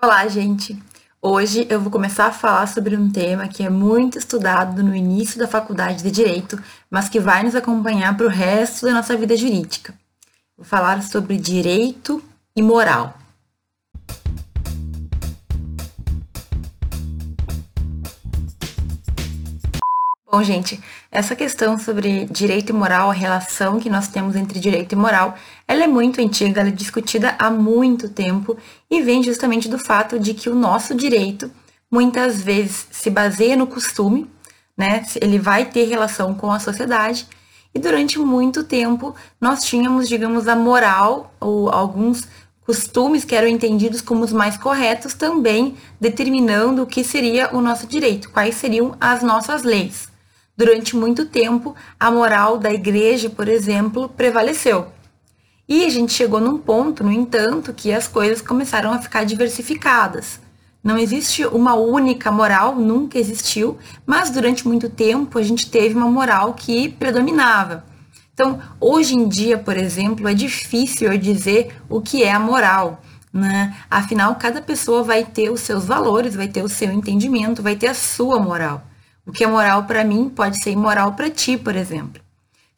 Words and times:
Olá, 0.00 0.28
gente! 0.28 0.80
Hoje 1.20 1.66
eu 1.68 1.80
vou 1.80 1.90
começar 1.90 2.26
a 2.26 2.32
falar 2.32 2.68
sobre 2.68 2.96
um 2.96 3.10
tema 3.10 3.48
que 3.48 3.64
é 3.64 3.68
muito 3.68 4.16
estudado 4.16 4.80
no 4.80 4.94
início 4.94 5.40
da 5.40 5.48
faculdade 5.48 6.04
de 6.04 6.10
Direito, 6.12 6.56
mas 6.88 7.08
que 7.08 7.18
vai 7.18 7.42
nos 7.42 7.56
acompanhar 7.56 8.16
para 8.16 8.26
o 8.26 8.28
resto 8.28 8.86
da 8.86 8.92
nossa 8.92 9.16
vida 9.16 9.36
jurídica. 9.36 9.92
Vou 10.56 10.64
falar 10.64 11.02
sobre 11.02 11.36
direito 11.36 12.22
e 12.54 12.62
moral. 12.62 13.18
Bom, 20.30 20.44
gente, 20.44 20.80
essa 21.10 21.34
questão 21.34 21.76
sobre 21.76 22.26
direito 22.26 22.70
e 22.70 22.72
moral, 22.72 23.10
a 23.10 23.14
relação 23.14 23.80
que 23.80 23.90
nós 23.90 24.06
temos 24.06 24.36
entre 24.36 24.60
direito 24.60 24.92
e 24.92 24.96
moral, 24.96 25.34
ela 25.68 25.84
é 25.84 25.86
muito 25.86 26.20
antiga, 26.20 26.60
ela 26.60 26.70
é 26.70 26.72
discutida 26.72 27.36
há 27.38 27.50
muito 27.50 28.08
tempo 28.08 28.56
e 28.90 29.02
vem 29.02 29.22
justamente 29.22 29.68
do 29.68 29.78
fato 29.78 30.18
de 30.18 30.32
que 30.32 30.48
o 30.48 30.54
nosso 30.54 30.94
direito 30.94 31.50
muitas 31.90 32.40
vezes 32.40 32.86
se 32.90 33.10
baseia 33.10 33.54
no 33.54 33.66
costume, 33.66 34.28
né? 34.74 35.04
Ele 35.20 35.38
vai 35.38 35.66
ter 35.66 35.84
relação 35.84 36.34
com 36.34 36.50
a 36.50 36.58
sociedade 36.58 37.28
e 37.74 37.78
durante 37.78 38.18
muito 38.18 38.64
tempo 38.64 39.14
nós 39.38 39.62
tínhamos, 39.62 40.08
digamos, 40.08 40.48
a 40.48 40.56
moral 40.56 41.34
ou 41.38 41.68
alguns 41.68 42.26
costumes 42.64 43.24
que 43.24 43.34
eram 43.34 43.48
entendidos 43.48 44.00
como 44.00 44.24
os 44.24 44.32
mais 44.32 44.56
corretos 44.56 45.12
também 45.12 45.76
determinando 46.00 46.82
o 46.82 46.86
que 46.86 47.04
seria 47.04 47.54
o 47.54 47.60
nosso 47.60 47.86
direito, 47.86 48.30
quais 48.30 48.54
seriam 48.54 48.96
as 48.98 49.22
nossas 49.22 49.62
leis 49.62 50.08
durante 50.58 50.96
muito 50.96 51.24
tempo, 51.26 51.76
a 52.00 52.10
moral 52.10 52.58
da 52.58 52.72
igreja, 52.72 53.30
por 53.30 53.46
exemplo, 53.46 54.08
prevaleceu. 54.08 54.88
E 55.68 55.84
a 55.84 55.90
gente 55.90 56.14
chegou 56.14 56.40
num 56.40 56.56
ponto, 56.56 57.04
no 57.04 57.12
entanto, 57.12 57.74
que 57.74 57.92
as 57.92 58.08
coisas 58.08 58.40
começaram 58.40 58.90
a 58.90 58.98
ficar 58.98 59.24
diversificadas. 59.24 60.40
Não 60.82 60.96
existe 60.96 61.44
uma 61.44 61.74
única 61.74 62.32
moral, 62.32 62.74
nunca 62.74 63.18
existiu, 63.18 63.76
mas 64.06 64.30
durante 64.30 64.66
muito 64.66 64.88
tempo 64.88 65.38
a 65.38 65.42
gente 65.42 65.70
teve 65.70 65.94
uma 65.94 66.10
moral 66.10 66.54
que 66.54 66.88
predominava. 66.88 67.84
Então, 68.32 68.58
hoje 68.80 69.14
em 69.14 69.28
dia, 69.28 69.58
por 69.58 69.76
exemplo, 69.76 70.26
é 70.26 70.32
difícil 70.32 71.12
eu 71.12 71.18
dizer 71.18 71.76
o 71.86 72.00
que 72.00 72.22
é 72.22 72.32
a 72.32 72.40
moral. 72.40 73.02
Né? 73.30 73.76
Afinal, 73.90 74.36
cada 74.36 74.62
pessoa 74.62 75.02
vai 75.02 75.22
ter 75.22 75.50
os 75.50 75.60
seus 75.60 75.84
valores, 75.84 76.34
vai 76.34 76.48
ter 76.48 76.62
o 76.62 76.68
seu 76.68 76.90
entendimento, 76.90 77.62
vai 77.62 77.76
ter 77.76 77.88
a 77.88 77.94
sua 77.94 78.40
moral. 78.40 78.82
O 79.26 79.32
que 79.32 79.44
é 79.44 79.46
moral 79.46 79.84
para 79.84 80.02
mim 80.02 80.30
pode 80.30 80.62
ser 80.62 80.70
imoral 80.70 81.12
para 81.12 81.28
ti, 81.28 81.58
por 81.58 81.76
exemplo. 81.76 82.22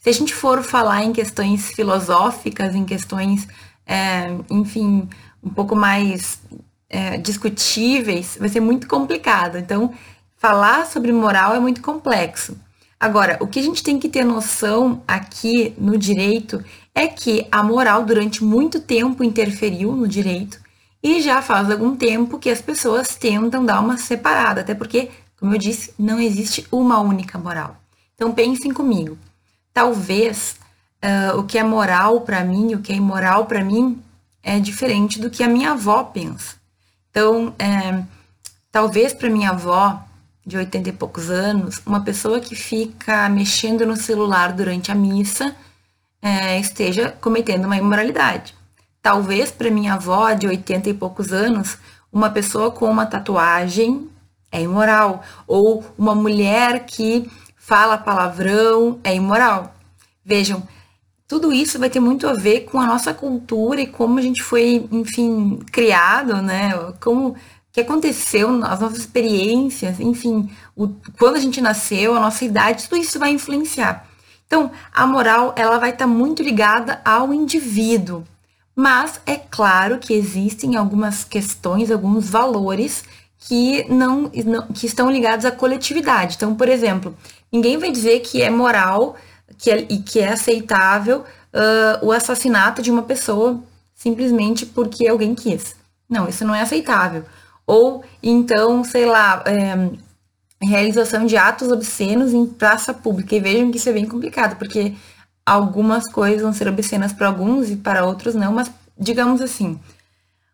Se 0.00 0.08
a 0.08 0.12
gente 0.12 0.34
for 0.34 0.62
falar 0.62 1.04
em 1.04 1.12
questões 1.12 1.68
filosóficas, 1.70 2.74
em 2.74 2.84
questões, 2.84 3.46
é, 3.86 4.34
enfim, 4.50 5.08
um 5.42 5.50
pouco 5.50 5.76
mais 5.76 6.40
é, 6.88 7.18
discutíveis, 7.18 8.36
vai 8.40 8.48
ser 8.48 8.60
muito 8.60 8.88
complicado. 8.88 9.58
Então, 9.58 9.94
falar 10.36 10.86
sobre 10.86 11.12
moral 11.12 11.54
é 11.54 11.60
muito 11.60 11.82
complexo. 11.82 12.56
Agora, 12.98 13.36
o 13.40 13.46
que 13.46 13.60
a 13.60 13.62
gente 13.62 13.82
tem 13.82 13.98
que 13.98 14.08
ter 14.08 14.24
noção 14.24 15.02
aqui 15.06 15.74
no 15.78 15.96
direito 15.96 16.64
é 16.94 17.06
que 17.06 17.46
a 17.52 17.62
moral 17.62 18.04
durante 18.04 18.42
muito 18.42 18.80
tempo 18.80 19.22
interferiu 19.22 19.92
no 19.92 20.08
direito 20.08 20.58
e 21.02 21.22
já 21.22 21.40
faz 21.40 21.70
algum 21.70 21.94
tempo 21.94 22.38
que 22.38 22.50
as 22.50 22.60
pessoas 22.60 23.16
tentam 23.16 23.64
dar 23.64 23.80
uma 23.80 23.96
separada, 23.96 24.62
até 24.62 24.74
porque 24.74 25.08
como 25.40 25.54
eu 25.54 25.58
disse, 25.58 25.94
não 25.98 26.20
existe 26.20 26.66
uma 26.70 27.00
única 27.00 27.38
moral. 27.38 27.78
Então 28.14 28.30
pensem 28.30 28.74
comigo. 28.74 29.16
Talvez 29.72 30.56
uh, 31.02 31.38
o 31.38 31.44
que 31.44 31.58
é 31.58 31.62
moral 31.62 32.20
para 32.22 32.44
mim, 32.44 32.74
o 32.74 32.80
que 32.80 32.92
é 32.92 32.96
imoral 32.96 33.46
para 33.46 33.64
mim, 33.64 34.02
é 34.42 34.58
diferente 34.58 35.20
do 35.20 35.30
que 35.30 35.42
a 35.42 35.48
minha 35.48 35.72
avó 35.72 36.04
pensa. 36.04 36.56
Então, 37.10 37.54
é, 37.58 38.02
talvez 38.70 39.12
para 39.12 39.28
minha 39.28 39.50
avó, 39.50 40.02
de 40.46 40.56
80 40.56 40.88
e 40.88 40.92
poucos 40.92 41.30
anos, 41.30 41.82
uma 41.84 42.02
pessoa 42.02 42.40
que 42.40 42.54
fica 42.54 43.28
mexendo 43.28 43.86
no 43.86 43.96
celular 43.96 44.52
durante 44.52 44.90
a 44.90 44.94
missa 44.94 45.54
é, 46.22 46.58
esteja 46.58 47.10
cometendo 47.20 47.66
uma 47.66 47.76
imoralidade. 47.76 48.54
Talvez 49.02 49.50
para 49.50 49.70
minha 49.70 49.94
avó, 49.94 50.32
de 50.32 50.46
80 50.46 50.90
e 50.90 50.94
poucos 50.94 51.32
anos, 51.32 51.78
uma 52.12 52.30
pessoa 52.30 52.70
com 52.70 52.86
uma 52.86 53.06
tatuagem 53.06 54.08
é 54.52 54.60
imoral. 54.60 55.22
Ou 55.46 55.84
uma 55.96 56.14
mulher 56.14 56.84
que 56.84 57.30
fala 57.70 57.96
palavrão 57.96 58.98
é 59.04 59.14
imoral. 59.14 59.72
Vejam, 60.24 60.60
tudo 61.28 61.52
isso 61.52 61.78
vai 61.78 61.88
ter 61.88 62.00
muito 62.00 62.26
a 62.26 62.32
ver 62.32 62.62
com 62.62 62.80
a 62.80 62.86
nossa 62.86 63.14
cultura 63.14 63.80
e 63.80 63.86
como 63.86 64.18
a 64.18 64.22
gente 64.22 64.42
foi, 64.42 64.88
enfim, 64.90 65.60
criado, 65.70 66.42
né? 66.42 66.72
Como 67.00 67.36
que 67.70 67.80
aconteceu, 67.80 68.48
as 68.64 68.80
nossas 68.80 68.98
experiências, 68.98 70.00
enfim, 70.00 70.50
o, 70.74 70.88
quando 71.16 71.36
a 71.36 71.38
gente 71.38 71.60
nasceu, 71.60 72.16
a 72.16 72.18
nossa 72.18 72.44
idade, 72.44 72.88
tudo 72.88 73.00
isso 73.00 73.20
vai 73.20 73.30
influenciar. 73.30 74.04
Então, 74.48 74.72
a 74.92 75.06
moral, 75.06 75.54
ela 75.56 75.78
vai 75.78 75.90
estar 75.90 76.08
muito 76.08 76.42
ligada 76.42 77.00
ao 77.04 77.32
indivíduo. 77.32 78.24
Mas 78.74 79.20
é 79.24 79.36
claro 79.36 79.98
que 79.98 80.12
existem 80.12 80.74
algumas 80.74 81.22
questões, 81.22 81.92
alguns 81.92 82.28
valores 82.28 83.04
que 83.38 83.84
não, 83.88 84.28
que 84.28 84.86
estão 84.86 85.08
ligados 85.08 85.44
à 85.44 85.52
coletividade. 85.52 86.34
Então, 86.34 86.54
por 86.54 86.68
exemplo, 86.68 87.14
ninguém 87.52 87.78
vai 87.78 87.90
dizer 87.90 88.20
que 88.20 88.42
é 88.42 88.50
moral 88.50 89.16
que 89.58 89.70
é, 89.70 89.86
e 89.88 89.98
que 89.98 90.20
é 90.20 90.32
aceitável 90.32 91.20
uh, 91.20 92.06
o 92.06 92.12
assassinato 92.12 92.82
de 92.82 92.90
uma 92.90 93.02
pessoa 93.02 93.62
simplesmente 93.94 94.64
porque 94.64 95.06
alguém 95.06 95.34
quis. 95.34 95.76
Não, 96.08 96.28
isso 96.28 96.44
não 96.44 96.54
é 96.54 96.62
aceitável. 96.62 97.24
Ou 97.66 98.04
então, 98.22 98.82
sei 98.82 99.04
lá, 99.04 99.44
é, 99.46 99.90
realização 100.64 101.26
de 101.26 101.36
atos 101.36 101.70
obscenos 101.70 102.32
em 102.32 102.46
praça 102.46 102.94
pública. 102.94 103.36
E 103.36 103.40
vejam 103.40 103.70
que 103.70 103.76
isso 103.76 103.88
é 103.88 103.92
bem 103.92 104.06
complicado, 104.06 104.56
porque 104.56 104.94
algumas 105.44 106.08
coisas 106.10 106.42
vão 106.42 106.52
ser 106.52 106.68
obscenas 106.68 107.12
para 107.12 107.28
alguns 107.28 107.70
e 107.70 107.76
para 107.76 108.04
outros 108.04 108.34
não, 108.34 108.52
mas 108.52 108.70
digamos 108.98 109.40
assim, 109.40 109.78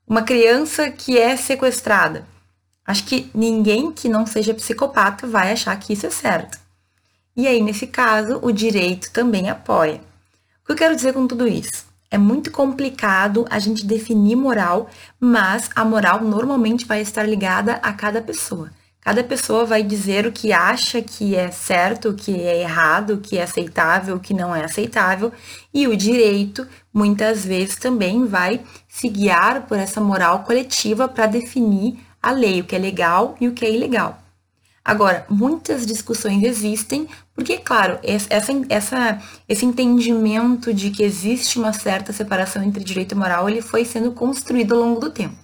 uma 0.06 0.22
criança 0.22 0.90
que 0.90 1.18
é 1.18 1.36
sequestrada 1.36 2.24
Acho 2.86 3.04
que 3.04 3.28
ninguém 3.34 3.90
que 3.90 4.08
não 4.08 4.24
seja 4.24 4.54
psicopata 4.54 5.26
vai 5.26 5.50
achar 5.50 5.76
que 5.76 5.92
isso 5.92 6.06
é 6.06 6.10
certo. 6.10 6.56
E 7.36 7.46
aí, 7.46 7.62
nesse 7.62 7.86
caso, 7.86 8.38
o 8.40 8.50
direito 8.50 9.10
também 9.12 9.50
apoia. 9.50 10.00
O 10.62 10.66
que 10.66 10.72
eu 10.72 10.76
quero 10.76 10.96
dizer 10.96 11.12
com 11.12 11.26
tudo 11.26 11.46
isso? 11.46 11.84
É 12.10 12.16
muito 12.16 12.50
complicado 12.50 13.44
a 13.50 13.58
gente 13.58 13.84
definir 13.84 14.36
moral, 14.36 14.88
mas 15.20 15.68
a 15.74 15.84
moral 15.84 16.22
normalmente 16.22 16.86
vai 16.86 17.02
estar 17.02 17.24
ligada 17.24 17.74
a 17.82 17.92
cada 17.92 18.22
pessoa. 18.22 18.70
Cada 19.02 19.22
pessoa 19.22 19.66
vai 19.66 19.82
dizer 19.82 20.26
o 20.26 20.32
que 20.32 20.50
acha 20.50 21.02
que 21.02 21.36
é 21.36 21.50
certo, 21.50 22.08
o 22.08 22.14
que 22.14 22.40
é 22.40 22.62
errado, 22.62 23.10
o 23.10 23.18
que 23.18 23.36
é 23.36 23.42
aceitável, 23.42 24.16
o 24.16 24.20
que 24.20 24.32
não 24.32 24.56
é 24.56 24.64
aceitável, 24.64 25.30
e 25.74 25.86
o 25.86 25.96
direito 25.96 26.66
muitas 26.92 27.44
vezes 27.44 27.76
também 27.76 28.24
vai 28.24 28.62
se 28.88 29.08
guiar 29.08 29.66
por 29.66 29.78
essa 29.78 30.00
moral 30.00 30.42
coletiva 30.42 31.06
para 31.06 31.26
definir 31.26 31.98
a 32.22 32.30
lei, 32.30 32.62
o 32.62 32.64
que 32.64 32.74
é 32.74 32.78
legal 32.78 33.36
e 33.40 33.46
o 33.46 33.52
que 33.52 33.66
é 33.66 33.70
ilegal. 33.70 34.18
Agora, 34.84 35.26
muitas 35.28 35.84
discussões 35.84 36.44
existem, 36.44 37.08
porque, 37.36 37.58
claro, 37.58 37.98
essa, 38.02 38.50
essa, 38.70 39.22
esse 39.46 39.66
entendimento 39.66 40.72
de 40.72 40.90
que 40.90 41.02
existe 41.02 41.58
uma 41.58 41.74
certa 41.74 42.10
separação 42.10 42.62
entre 42.62 42.82
direito 42.82 43.12
e 43.12 43.14
moral, 43.14 43.46
ele 43.46 43.60
foi 43.60 43.84
sendo 43.84 44.10
construído 44.10 44.74
ao 44.74 44.80
longo 44.80 45.00
do 45.00 45.10
tempo. 45.10 45.36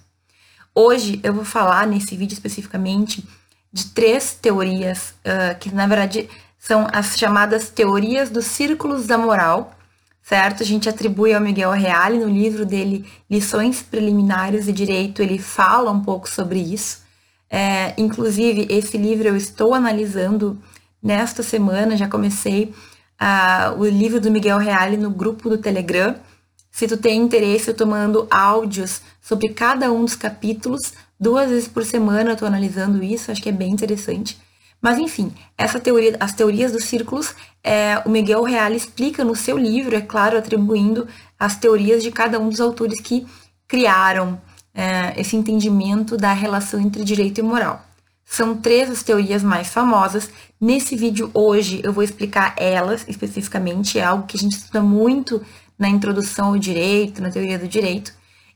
Hoje 0.73 1.19
eu 1.21 1.31
vou 1.31 1.45
falar 1.45 1.85
nesse 1.85 2.15
vídeo 2.17 2.33
especificamente 2.33 3.23
de 3.71 3.85
três 3.91 4.33
teorias, 4.33 5.13
uh, 5.19 5.57
que 5.59 5.73
na 5.73 5.85
verdade 5.85 6.27
são 6.57 6.87
as 6.91 7.15
chamadas 7.15 7.69
teorias 7.69 8.31
dos 8.31 8.45
círculos 8.45 9.05
da 9.05 9.15
moral, 9.15 9.77
certo? 10.23 10.63
A 10.63 10.65
gente 10.65 10.89
atribui 10.89 11.31
ao 11.31 11.41
Miguel 11.41 11.69
Reale, 11.71 12.17
no 12.17 12.27
livro 12.27 12.65
dele 12.65 13.05
Lições 13.29 13.83
Preliminares 13.83 14.65
de 14.65 14.71
Direito, 14.71 15.21
ele 15.21 15.37
fala 15.37 15.91
um 15.91 16.01
pouco 16.01 16.27
sobre 16.27 16.59
isso. 16.59 17.03
É, 17.51 17.93
inclusive, 17.99 18.65
esse 18.67 18.97
livro 18.97 19.27
eu 19.27 19.37
estou 19.37 19.75
analisando 19.75 20.59
nesta 21.03 21.43
semana, 21.43 21.97
já 21.97 22.07
comecei 22.07 22.73
o 23.77 23.85
livro 23.85 24.19
do 24.19 24.31
Miguel 24.31 24.57
Reale 24.57 24.97
no 24.97 25.09
grupo 25.09 25.49
do 25.49 25.57
Telegram. 25.57 26.15
Se 26.71 26.87
tu 26.87 26.97
tem 26.97 27.21
interesse, 27.21 27.69
eu 27.69 27.73
estou 27.73 27.85
mandando 27.85 28.27
áudios 28.31 29.01
sobre 29.21 29.49
cada 29.49 29.91
um 29.91 30.03
dos 30.03 30.15
capítulos, 30.15 30.93
duas 31.19 31.49
vezes 31.49 31.67
por 31.67 31.85
semana 31.85 32.31
eu 32.31 32.33
estou 32.33 32.47
analisando 32.47 33.03
isso, 33.03 33.31
acho 33.31 33.41
que 33.41 33.49
é 33.49 33.53
bem 33.53 33.71
interessante. 33.71 34.41
Mas 34.81 34.97
enfim, 34.97 35.31
essa 35.57 35.79
teoria, 35.79 36.17
as 36.19 36.33
teorias 36.33 36.73
dos 36.73 36.83
círculos, 36.83 37.33
é, 37.63 38.01
o 38.05 38.09
Miguel 38.09 38.43
Reale 38.43 38.75
explica 38.75 39.23
no 39.23 39.33
seu 39.33 39.57
livro, 39.57 39.95
é 39.95 40.01
claro, 40.01 40.37
atribuindo 40.37 41.07
as 41.39 41.55
teorias 41.55 42.03
de 42.03 42.11
cada 42.11 42.37
um 42.37 42.49
dos 42.49 42.59
autores 42.59 42.99
que 42.99 43.25
criaram 43.65 44.41
é, 44.73 45.13
esse 45.19 45.37
entendimento 45.37 46.17
da 46.17 46.33
relação 46.33 46.81
entre 46.81 47.03
direito 47.03 47.37
e 47.37 47.41
moral. 47.41 47.81
São 48.33 48.57
três 48.57 48.89
as 48.89 49.03
teorias 49.03 49.43
mais 49.43 49.67
famosas. 49.67 50.27
Nesse 50.59 50.95
vídeo 50.95 51.29
hoje 51.35 51.81
eu 51.83 51.93
vou 51.93 52.03
explicar 52.03 52.55
elas 52.57 53.05
especificamente, 53.07 53.99
é 53.99 54.03
algo 54.03 54.25
que 54.25 54.35
a 54.35 54.39
gente 54.39 54.57
estuda 54.57 54.81
muito 54.81 55.39
na 55.77 55.87
introdução 55.87 56.47
ao 56.47 56.57
direito, 56.57 57.21
na 57.21 57.29
teoria 57.29 57.59
do 57.59 57.67
direito. 57.67 58.11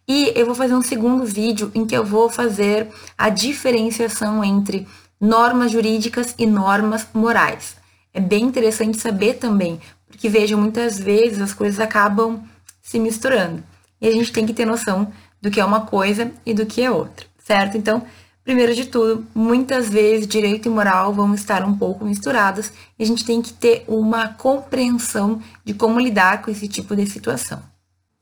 E 0.08 0.34
eu 0.36 0.48
vou 0.48 0.56
fazer 0.56 0.74
um 0.74 0.82
segundo 0.82 1.24
vídeo 1.24 1.72
em 1.76 1.86
que 1.86 1.96
eu 1.96 2.04
vou 2.04 2.28
fazer 2.28 2.88
a 3.16 3.30
diferenciação 3.30 4.44
entre 4.44 4.88
normas 5.22 5.72
jurídicas 5.72 6.34
e 6.40 6.48
normas 6.48 7.06
morais. 7.14 7.76
É 8.12 8.20
bem 8.20 8.46
interessante 8.46 9.00
saber 9.00 9.36
também, 9.36 9.80
porque 10.08 10.28
vejam, 10.28 10.60
muitas 10.60 11.00
vezes 11.00 11.40
as 11.40 11.54
coisas 11.54 11.80
acabam 11.80 12.42
se 12.82 13.00
misturando. 13.00 13.64
E 14.02 14.08
a 14.08 14.12
gente 14.12 14.32
tem 14.32 14.48
que 14.48 14.54
ter 14.54 14.66
noção 14.66 15.14
do 15.40 15.52
que 15.52 15.60
é 15.60 15.66
uma 15.66 15.82
coisa 15.82 16.32
e 16.44 16.52
do 16.52 16.66
que 16.66 16.82
é 16.82 16.90
outra, 16.90 17.28
certo? 17.38 17.78
Então, 17.78 18.02
primeiro 18.48 18.74
de 18.74 18.86
tudo, 18.86 19.28
muitas 19.36 19.90
vezes 19.90 20.26
direito 20.26 20.70
e 20.70 20.72
moral 20.72 21.12
vão 21.12 21.34
estar 21.34 21.66
um 21.66 21.78
pouco 21.78 22.06
misturadas 22.06 22.72
e 22.98 23.04
a 23.04 23.06
gente 23.06 23.26
tem 23.26 23.42
que 23.42 23.52
ter 23.52 23.84
uma 23.90 24.30
compreensão 24.30 25.42
de 25.66 25.74
como 25.74 26.00
lidar 26.00 26.42
com 26.42 26.50
esse 26.50 26.66
tipo 26.66 26.96
de 26.96 27.06
situação. 27.06 27.62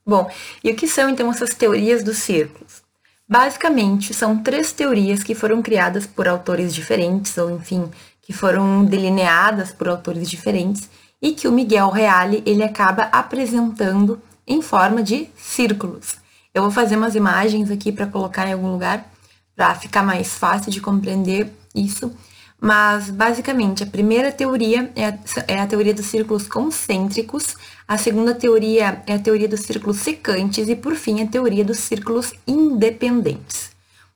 Bom, 0.03 0.27
e 0.63 0.71
o 0.71 0.75
que 0.75 0.87
são 0.87 1.11
então 1.11 1.29
essas 1.29 1.53
teorias 1.53 2.01
dos 2.01 2.17
círculos? 2.17 2.81
Basicamente, 3.29 4.15
são 4.15 4.39
três 4.39 4.71
teorias 4.71 5.21
que 5.21 5.35
foram 5.35 5.61
criadas 5.61 6.07
por 6.07 6.27
autores 6.27 6.73
diferentes, 6.73 7.37
ou 7.37 7.51
enfim, 7.51 7.87
que 8.19 8.33
foram 8.33 8.83
delineadas 8.83 9.71
por 9.71 9.87
autores 9.87 10.27
diferentes, 10.27 10.89
e 11.21 11.33
que 11.33 11.47
o 11.47 11.51
Miguel 11.51 11.91
Reale 11.91 12.41
ele 12.47 12.63
acaba 12.63 13.03
apresentando 13.11 14.19
em 14.47 14.59
forma 14.59 15.03
de 15.03 15.29
círculos. 15.37 16.15
Eu 16.51 16.63
vou 16.63 16.71
fazer 16.71 16.97
umas 16.97 17.13
imagens 17.13 17.69
aqui 17.69 17.91
para 17.91 18.07
colocar 18.07 18.47
em 18.47 18.53
algum 18.53 18.71
lugar, 18.71 19.07
para 19.55 19.73
ficar 19.75 20.03
mais 20.03 20.35
fácil 20.35 20.71
de 20.71 20.81
compreender 20.81 21.51
isso. 21.73 22.11
Mas, 22.59 23.09
basicamente, 23.09 23.83
a 23.83 23.85
primeira 23.85 24.31
teoria 24.31 24.91
é 24.95 25.05
a, 25.05 25.19
é 25.47 25.59
a, 25.59 25.67
teoria 25.67 25.93
dos 25.93 26.05
círculos 26.05 26.47
concêntricos, 26.47 27.55
a 27.87 27.97
segunda 27.97 28.33
teoria 28.33 29.03
é 29.05 29.13
a 29.13 29.19
teoria 29.19 29.47
dos 29.47 29.61
círculos 29.61 29.97
secantes 29.97 30.67
e, 30.67 30.75
por 30.75 30.95
fim, 30.95 31.21
a 31.21 31.27
teoria 31.27 31.63
dos 31.63 31.79
círculos 31.79 32.33
independentes. 32.47 33.71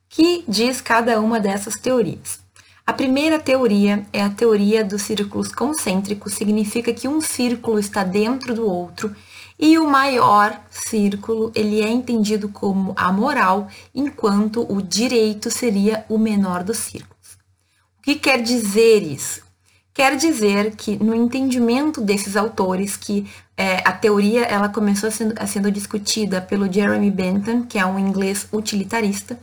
Que 0.10 0.44
diz 0.48 0.82
cada 0.82 1.20
uma 1.20 1.40
dessas 1.40 1.76
teorias? 1.76 2.40
A 2.88 2.94
primeira 2.94 3.38
teoria 3.38 4.04
é 4.12 4.24
a 4.24 4.32
teoria 4.32 4.84
dos 4.84 5.04
círculos 5.04 5.52
concêntricos, 5.52 6.34
significa 6.34 6.92
que 6.92 7.08
um 7.08 7.22
círculo 7.22 7.78
está 7.78 8.04
dentro 8.04 8.56
do 8.56 8.66
outro 8.66 9.16
e 9.60 9.78
o 9.78 9.86
maior 9.86 10.58
círculo 10.72 11.52
ele 11.54 11.82
é 11.82 11.90
entendido 11.90 12.48
como 12.48 12.94
a 12.96 13.12
moral, 13.12 13.68
enquanto 13.94 14.66
o 14.72 14.82
direito 14.82 15.52
seria 15.52 16.06
o 16.08 16.18
menor 16.18 16.64
dos 16.64 16.78
círculos. 16.78 17.38
O 18.00 18.02
que 18.02 18.16
quer 18.16 18.42
dizer 18.42 19.04
isso? 19.04 19.42
Quer 19.94 20.16
dizer 20.16 20.78
que 20.78 20.96
no 21.04 21.14
entendimento 21.14 22.00
desses 22.00 22.38
autores, 22.38 22.96
que 22.96 23.30
é, 23.58 23.82
a 23.84 23.92
teoria 23.92 24.46
ela 24.46 24.70
começou 24.70 25.12
sendo, 25.12 25.36
sendo 25.46 25.70
discutida 25.70 26.40
pelo 26.40 26.72
Jeremy 26.72 27.12
Bentham, 27.12 27.64
que 27.64 27.78
é 27.78 27.86
um 27.86 28.00
inglês 28.00 28.48
utilitarista, 28.54 29.38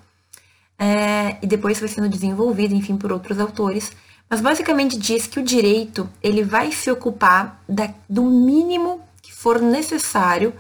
é, 0.79 1.37
e 1.43 1.47
depois 1.47 1.79
foi 1.79 1.89
sendo 1.89 2.09
desenvolvido, 2.09 2.75
enfim, 2.75 2.97
por 2.97 3.13
outros 3.13 3.39
autores. 3.39 3.93
Mas 4.31 4.41
basicamente 4.41 4.97
diz 4.97 5.27
que 5.27 5.39
o 5.39 5.45
direito 5.45 6.09
ele 6.23 6.43
vai 6.43 6.73
se 6.73 6.91
ocupar 6.91 7.63
da, 7.69 7.93
do 8.09 8.23
mínimo 8.23 9.06
que 9.27 9.33
for 9.33 9.61
necessário 9.61 10.55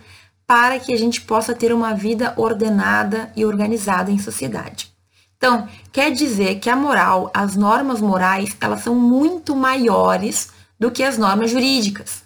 para 0.44 0.80
que 0.80 0.92
a 0.92 0.98
gente 0.98 1.20
possa 1.20 1.54
ter 1.54 1.72
uma 1.72 1.94
vida 1.94 2.34
ordenada 2.36 3.32
e 3.36 3.44
organizada 3.44 4.10
em 4.10 4.18
sociedade. 4.18 4.92
Então, 5.36 5.68
quer 5.92 6.10
dizer 6.10 6.58
que 6.58 6.68
a 6.68 6.74
moral, 6.74 7.30
as 7.32 7.54
normas 7.54 8.00
morais, 8.00 8.56
elas 8.60 8.80
são 8.80 8.94
muito 8.94 9.54
maiores 9.54 10.50
do 10.78 10.90
que 10.90 11.04
as 11.04 11.16
normas 11.16 11.50
jurídicas. 11.50 12.24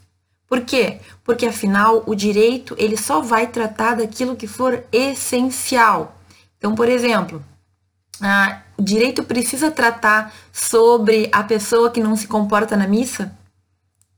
Por 0.49 0.63
quê? 0.63 1.01
Porque 1.23 1.47
afinal 1.47 2.03
o 2.07 2.15
direito 2.15 2.75
ele 2.79 2.97
só 2.97 3.21
vai 3.21 3.47
tratar 3.47 3.97
daquilo 3.97 4.37
que 4.37 4.47
for 4.47 4.83
essencial. 4.91 6.17
Então, 6.57 6.75
por 6.75 6.89
exemplo, 6.89 7.45
ah, 8.23 8.63
o 8.79 8.83
direito 8.83 9.23
precisa 9.25 9.71
tratar 9.71 10.33
sobre 10.53 11.29
a 11.33 11.43
pessoa 11.43 11.91
que 11.91 12.03
não 12.03 12.17
se 12.17 12.27
comporta 12.27 12.77
na 12.77 12.87
missa? 12.87 13.39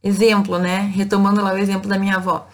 Exemplo, 0.02 0.58
né? 0.58 0.90
Retomando 0.94 1.42
lá 1.42 1.52
o 1.52 1.58
exemplo 1.58 1.88
da 1.88 1.98
minha 1.98 2.16
avó. 2.16 2.48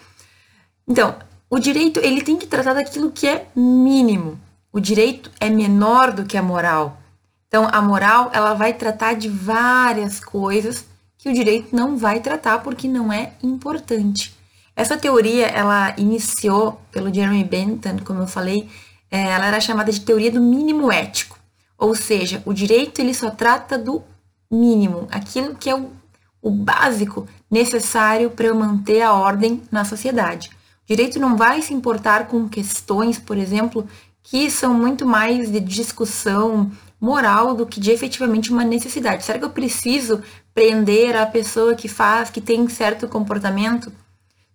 Então, 0.87 1.15
o 1.49 1.57
direito 1.59 1.99
ele 1.99 2.21
tem 2.21 2.37
que 2.37 2.45
tratar 2.45 2.73
daquilo 2.73 3.11
que 3.11 3.27
é 3.27 3.47
mínimo. 3.55 4.39
O 4.71 4.79
direito 4.79 5.31
é 5.39 5.49
menor 5.49 6.11
do 6.11 6.25
que 6.25 6.37
a 6.37 6.43
moral. 6.43 6.99
Então, 7.47 7.67
a 7.71 7.81
moral 7.81 8.29
ela 8.33 8.53
vai 8.53 8.73
tratar 8.73 9.15
de 9.15 9.27
várias 9.27 10.19
coisas 10.19 10.85
que 11.17 11.29
o 11.29 11.33
direito 11.33 11.75
não 11.75 11.97
vai 11.97 12.19
tratar 12.19 12.59
porque 12.59 12.87
não 12.87 13.11
é 13.11 13.33
importante. 13.41 14.37
Essa 14.75 14.95
teoria 14.95 15.47
ela 15.47 15.93
iniciou 15.97 16.79
pelo 16.91 17.13
Jeremy 17.13 17.43
Bentham, 17.43 17.97
como 18.05 18.21
eu 18.21 18.27
falei, 18.27 18.69
é, 19.11 19.23
ela 19.23 19.47
era 19.47 19.59
chamada 19.59 19.91
de 19.91 19.99
teoria 20.01 20.31
do 20.31 20.39
mínimo 20.39 20.91
ético. 20.91 21.37
Ou 21.77 21.95
seja, 21.95 22.41
o 22.45 22.53
direito 22.53 22.99
ele 22.99 23.13
só 23.13 23.29
trata 23.31 23.77
do 23.77 24.03
mínimo, 24.49 25.07
aquilo 25.11 25.55
que 25.55 25.69
é 25.69 25.75
o, 25.75 25.91
o 26.41 26.51
básico 26.51 27.27
necessário 27.49 28.29
para 28.29 28.47
eu 28.47 28.55
manter 28.55 29.01
a 29.01 29.13
ordem 29.13 29.61
na 29.71 29.83
sociedade. 29.83 30.49
O 30.83 30.87
direito 30.87 31.19
não 31.19 31.35
vai 31.35 31.61
se 31.61 31.73
importar 31.73 32.27
com 32.27 32.47
questões, 32.47 33.19
por 33.19 33.37
exemplo, 33.37 33.87
que 34.23 34.49
são 34.49 34.73
muito 34.73 35.05
mais 35.05 35.51
de 35.51 35.59
discussão 35.59 36.71
moral 36.99 37.55
do 37.55 37.65
que 37.65 37.79
de 37.79 37.91
efetivamente 37.91 38.51
uma 38.51 38.63
necessidade. 38.63 39.23
Será 39.23 39.39
que 39.39 39.45
eu 39.45 39.49
preciso 39.49 40.21
prender 40.53 41.15
a 41.15 41.25
pessoa 41.25 41.75
que 41.75 41.87
faz, 41.87 42.29
que 42.29 42.41
tem 42.41 42.67
certo 42.67 43.07
comportamento? 43.07 43.91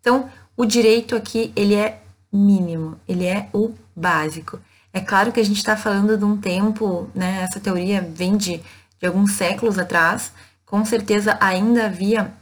Então, 0.01 0.29
o 0.57 0.65
direito 0.65 1.17
aqui, 1.17 1.53
ele 1.57 1.75
é 1.75 2.01
mínimo, 2.33 3.01
ele 3.09 3.25
é 3.25 3.49
o 3.53 3.73
básico. 3.97 4.61
É 4.93 5.01
claro 5.01 5.33
que 5.33 5.41
a 5.41 5.45
gente 5.45 5.57
está 5.57 5.77
falando 5.77 6.17
de 6.17 6.25
um 6.25 6.37
tempo, 6.37 7.11
né? 7.15 7.43
Essa 7.43 7.59
teoria 7.59 8.01
vem 8.01 8.37
de, 8.37 8.61
de 9.01 9.07
alguns 9.07 9.33
séculos 9.33 9.79
atrás. 9.79 10.33
Com 10.65 10.85
certeza 10.85 11.37
ainda 11.41 11.87
havia 11.87 12.33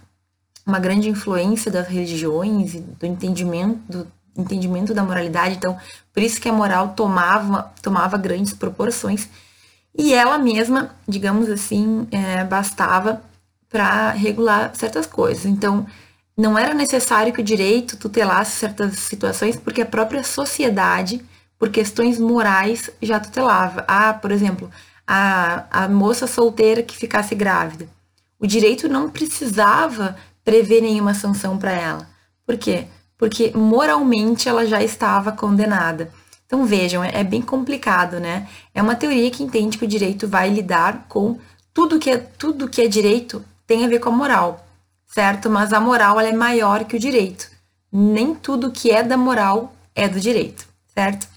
uma 0.67 0.79
grande 0.79 1.09
influência 1.09 1.71
das 1.71 1.89
religiões 1.89 2.75
e 2.75 2.81
do 2.81 3.07
entendimento, 3.07 3.81
do 3.89 4.07
entendimento 4.37 4.95
da 4.95 5.03
moralidade. 5.03 5.57
Então, 5.57 5.77
por 6.13 6.23
isso 6.23 6.41
que 6.41 6.49
a 6.49 6.53
moral 6.53 6.91
tomava, 6.91 7.73
tomava 7.83 8.17
grandes 8.17 8.53
proporções. 8.53 9.29
E 9.97 10.15
ela 10.15 10.39
mesma, 10.39 10.95
digamos 11.07 11.49
assim, 11.51 12.07
é, 12.11 12.45
bastava 12.45 13.23
para 13.69 14.11
regular 14.11 14.75
certas 14.75 15.07
coisas. 15.07 15.45
Então, 15.45 15.87
não 16.37 16.59
era 16.59 16.73
necessário 16.73 17.33
que 17.33 17.41
o 17.41 17.45
direito 17.45 17.97
tutelasse 17.97 18.53
certas 18.53 18.99
situações, 18.99 19.57
porque 19.57 19.83
a 19.83 19.87
própria 19.87 20.23
sociedade 20.23 21.23
por 21.59 21.69
questões 21.69 22.19
morais 22.19 22.91
já 23.01 23.21
tutelava. 23.21 23.85
Ah, 23.87 24.15
por 24.15 24.33
exemplo, 24.33 24.71
a, 25.07 25.85
a 25.85 25.89
moça 25.89 26.27
solteira 26.27 26.83
que 26.83 26.97
ficasse 26.97 27.35
grávida. 27.35 27.87
O 28.39 28.47
direito 28.47 28.89
não 28.89 29.09
precisava 29.09 30.17
prever 30.45 30.81
nenhuma 30.81 31.15
sanção 31.15 31.59
para 31.59 31.73
ela. 31.73 32.09
Por 32.47 32.57
quê? 32.57 32.87
Porque 33.17 33.53
moralmente 33.55 34.49
ela 34.49 34.67
já 34.67 34.83
estava 34.83 35.33
condenada. 35.33 36.13
Então 36.47 36.67
vejam, 36.67 37.03
é, 37.03 37.21
é 37.21 37.25
bem 37.25 37.41
complicado, 37.41 38.21
né? 38.21 38.49
É 38.75 38.83
uma 38.83 38.95
teoria 38.95 39.31
que 39.31 39.43
entende 39.43 39.79
que 39.79 39.85
o 39.85 39.89
direito 39.89 40.29
vai 40.29 40.51
lidar 40.51 41.07
com 41.09 41.39
tudo 41.73 41.99
que 41.99 42.11
é 42.11 42.19
tudo 42.19 42.69
que 42.69 42.83
é 42.83 42.89
direito 42.89 43.45
tem 43.67 43.85
a 43.85 43.89
ver 43.89 44.01
com 44.01 44.11
a 44.11 44.13
moral, 44.13 44.67
certo? 45.07 45.49
Mas 45.49 45.73
a 45.73 45.81
moral 45.81 46.21
ela 46.21 46.29
é 46.29 46.33
maior 46.33 46.85
que 46.85 46.97
o 46.97 47.01
direito. 47.01 47.51
Nem 47.91 48.35
tudo 48.35 48.71
que 48.71 48.91
é 48.91 49.03
da 49.03 49.17
moral 49.17 49.75
é 49.95 50.09
do 50.09 50.21
direito, 50.21 50.67
certo? 50.95 51.33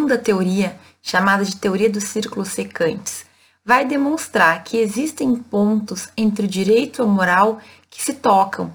segunda 0.00 0.16
teoria, 0.16 0.78
chamada 1.02 1.44
de 1.44 1.56
teoria 1.56 1.90
dos 1.90 2.04
círculos 2.04 2.48
secantes, 2.48 3.26
vai 3.64 3.84
demonstrar 3.84 4.64
que 4.64 4.78
existem 4.78 5.34
pontos 5.36 6.08
entre 6.16 6.46
o 6.46 6.48
direito 6.48 7.00
e 7.00 7.04
a 7.04 7.06
moral 7.06 7.60
que 7.88 8.02
se 8.02 8.14
tocam, 8.14 8.72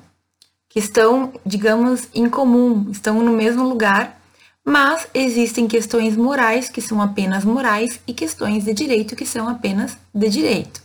que 0.70 0.80
estão, 0.80 1.34
digamos, 1.46 2.08
em 2.14 2.30
comum, 2.30 2.90
estão 2.92 3.22
no 3.22 3.32
mesmo 3.32 3.68
lugar, 3.68 4.20
mas 4.64 5.08
existem 5.14 5.68
questões 5.68 6.18
morais 6.18 6.70
que 6.70 6.82
são 6.82 7.02
apenas 7.02 7.46
morais 7.46 8.00
e 8.08 8.14
questões 8.14 8.66
de 8.66 8.74
direito 8.74 9.16
que 9.16 9.26
são 9.26 9.48
apenas 9.48 9.98
de 10.14 10.28
direito. 10.28 10.82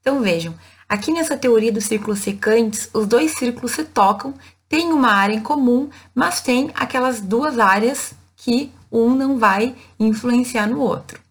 Então 0.00 0.20
vejam, 0.20 0.54
aqui 0.86 1.10
nessa 1.10 1.36
teoria 1.36 1.72
dos 1.72 1.86
círculos 1.86 2.18
secantes, 2.18 2.90
os 2.92 3.06
dois 3.06 3.32
círculos 3.32 3.72
se 3.72 3.84
tocam, 3.84 4.34
têm 4.68 4.92
uma 4.92 5.12
área 5.12 5.34
em 5.34 5.40
comum, 5.40 5.88
mas 6.14 6.42
tem 6.42 6.70
aquelas 6.74 7.20
duas 7.20 7.58
áreas 7.58 8.12
que 8.36 8.70
um 8.92 9.14
não 9.14 9.38
vai 9.38 9.74
influenciar 9.98 10.66
no 10.66 10.80
outro. 10.80 11.23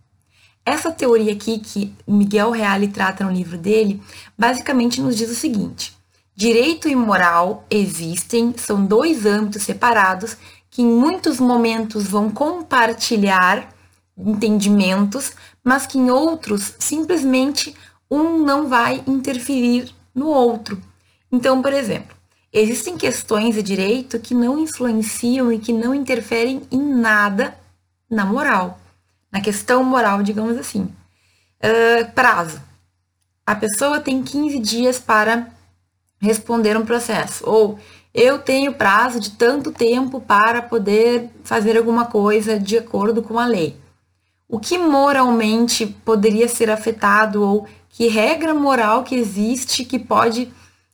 Essa 0.65 0.91
teoria 0.91 1.34
aqui 1.34 1.60
que 1.60 1.93
Miguel 2.08 2.51
Reale 2.51 2.88
trata 2.88 3.25
no 3.25 3.32
livro 3.32 3.58
dele, 3.58 4.01
basicamente 4.38 5.01
nos 5.01 5.17
diz 5.17 5.29
o 5.29 5.36
seguinte: 5.36 5.98
direito 6.36 6.88
e 6.88 6.96
moral 6.96 7.65
existem, 7.70 8.53
são 8.58 8.86
dois 8.86 9.25
âmbitos 9.25 9.63
separados 9.63 10.38
que 10.70 10.82
em 10.82 10.88
muitos 10.88 11.39
momentos 11.39 12.05
vão 12.05 12.32
compartilhar 12.32 13.74
entendimentos, 14.17 15.34
mas 15.63 15.86
que 15.86 15.98
em 15.98 16.10
outros 16.10 16.74
simplesmente 16.79 17.75
um 18.10 18.39
não 18.39 18.67
vai 18.67 19.03
interferir 19.05 19.93
no 20.15 20.27
outro. 20.27 20.82
Então, 21.32 21.62
por 21.62 21.74
exemplo, 21.74 22.15
existem 22.51 22.98
questões 22.98 23.55
de 23.55 23.62
direito 23.62 24.20
que 24.20 24.34
não 24.34 24.60
influenciam 24.60 25.51
e 25.51 25.60
que 25.60 25.74
não 25.74 25.93
interferem 25.93 26.62
em 26.72 26.82
nada 26.82 27.58
na 28.10 28.25
moral, 28.25 28.79
na 29.34 29.42
questão 29.42 29.84
moral, 29.84 30.22
digamos 30.22 30.60
assim. 30.60 30.84
Uh, 31.63 32.12
prazo. 32.13 32.62
A 33.44 33.56
pessoa 33.56 34.00
tem 34.00 34.22
15 34.22 34.60
dias 34.60 35.00
para 35.00 35.48
responder 36.22 36.78
um 36.78 36.86
processo, 36.86 37.44
ou 37.46 37.78
eu 38.13 38.40
tenho 38.40 38.75
prazo 38.75 39.20
de 39.20 39.32
tanto 39.32 39.72
tempo 39.72 40.22
para 40.22 40.62
poder 40.62 41.30
fazer 41.44 41.75
alguma 41.75 42.06
coisa 42.06 42.60
de 42.60 42.78
acordo 42.78 43.24
com 43.24 43.40
a 43.40 43.46
lei. 43.46 43.75
O 44.48 44.60
que 44.60 44.78
moralmente 44.78 45.88
poderia 46.06 46.48
ser 46.48 46.70
afetado 46.70 47.42
ou 47.44 47.68
que 47.90 48.08
regra 48.08 48.54
moral 48.54 49.04
que 49.04 49.16
existe 49.16 49.84
que 49.84 49.98
pode 49.98 50.54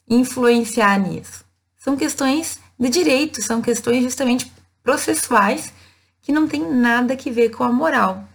influenciar 0.09 0.97
nisso? 0.97 1.43
São 1.77 1.97
questões 1.97 2.57
de 2.79 2.89
direito, 2.89 3.41
são 3.43 3.61
questões 3.61 4.01
justamente 4.01 4.51
processuais 4.81 5.73
que 6.21 6.31
não 6.31 6.47
tem 6.47 6.61
nada 6.61 7.15
que 7.15 7.29
ver 7.29 7.49
com 7.49 7.63
a 7.63 7.71
moral. 7.71 8.28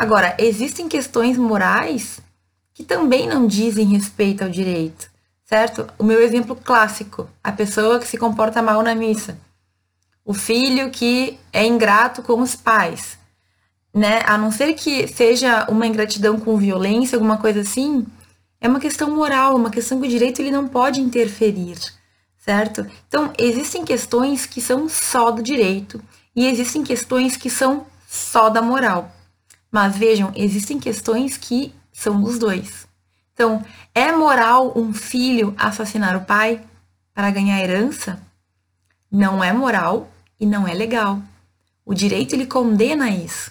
Agora, 0.00 0.34
existem 0.38 0.88
questões 0.88 1.36
morais 1.36 2.20
que 2.72 2.84
também 2.84 3.28
não 3.28 3.46
dizem 3.46 3.86
respeito 3.86 4.42
ao 4.42 4.50
direito 4.50 5.10
certo? 5.50 5.88
O 5.98 6.04
meu 6.04 6.22
exemplo 6.22 6.54
clássico, 6.54 7.28
a 7.42 7.50
pessoa 7.50 7.98
que 7.98 8.06
se 8.06 8.16
comporta 8.16 8.62
mal 8.62 8.84
na 8.84 8.94
missa, 8.94 9.36
o 10.24 10.32
filho 10.32 10.90
que 10.90 11.40
é 11.52 11.66
ingrato 11.66 12.22
com 12.22 12.40
os 12.40 12.54
pais, 12.54 13.18
né? 13.92 14.20
A 14.26 14.38
não 14.38 14.52
ser 14.52 14.74
que 14.74 15.08
seja 15.08 15.66
uma 15.68 15.88
ingratidão 15.88 16.38
com 16.38 16.56
violência, 16.56 17.16
alguma 17.16 17.36
coisa 17.36 17.62
assim, 17.62 18.06
é 18.60 18.68
uma 18.68 18.78
questão 18.78 19.10
moral, 19.10 19.56
uma 19.56 19.70
questão 19.70 20.00
que 20.00 20.06
o 20.06 20.10
direito 20.10 20.40
ele 20.40 20.52
não 20.52 20.68
pode 20.68 21.00
interferir, 21.00 21.76
certo? 22.38 22.86
Então, 23.08 23.32
existem 23.36 23.84
questões 23.84 24.46
que 24.46 24.60
são 24.60 24.88
só 24.88 25.32
do 25.32 25.42
direito 25.42 26.00
e 26.36 26.46
existem 26.46 26.84
questões 26.84 27.36
que 27.36 27.50
são 27.50 27.86
só 28.06 28.48
da 28.48 28.62
moral. 28.62 29.10
Mas 29.70 29.96
vejam, 29.96 30.32
existem 30.34 30.78
questões 30.78 31.36
que 31.36 31.72
são 31.92 32.20
dos 32.20 32.38
dois. 32.38 32.88
Então, 33.32 33.64
é 33.94 34.12
moral 34.12 34.72
um 34.76 34.92
filho 34.92 35.54
assassinar 35.56 36.16
o 36.16 36.24
pai 36.24 36.60
para 37.14 37.30
ganhar 37.30 37.60
herança? 37.60 38.20
Não 39.10 39.42
é 39.42 39.52
moral 39.52 40.10
e 40.38 40.46
não 40.46 40.66
é 40.66 40.74
legal. 40.74 41.20
O 41.84 41.94
direito 41.94 42.34
ele 42.34 42.46
condena 42.46 43.10
isso. 43.10 43.50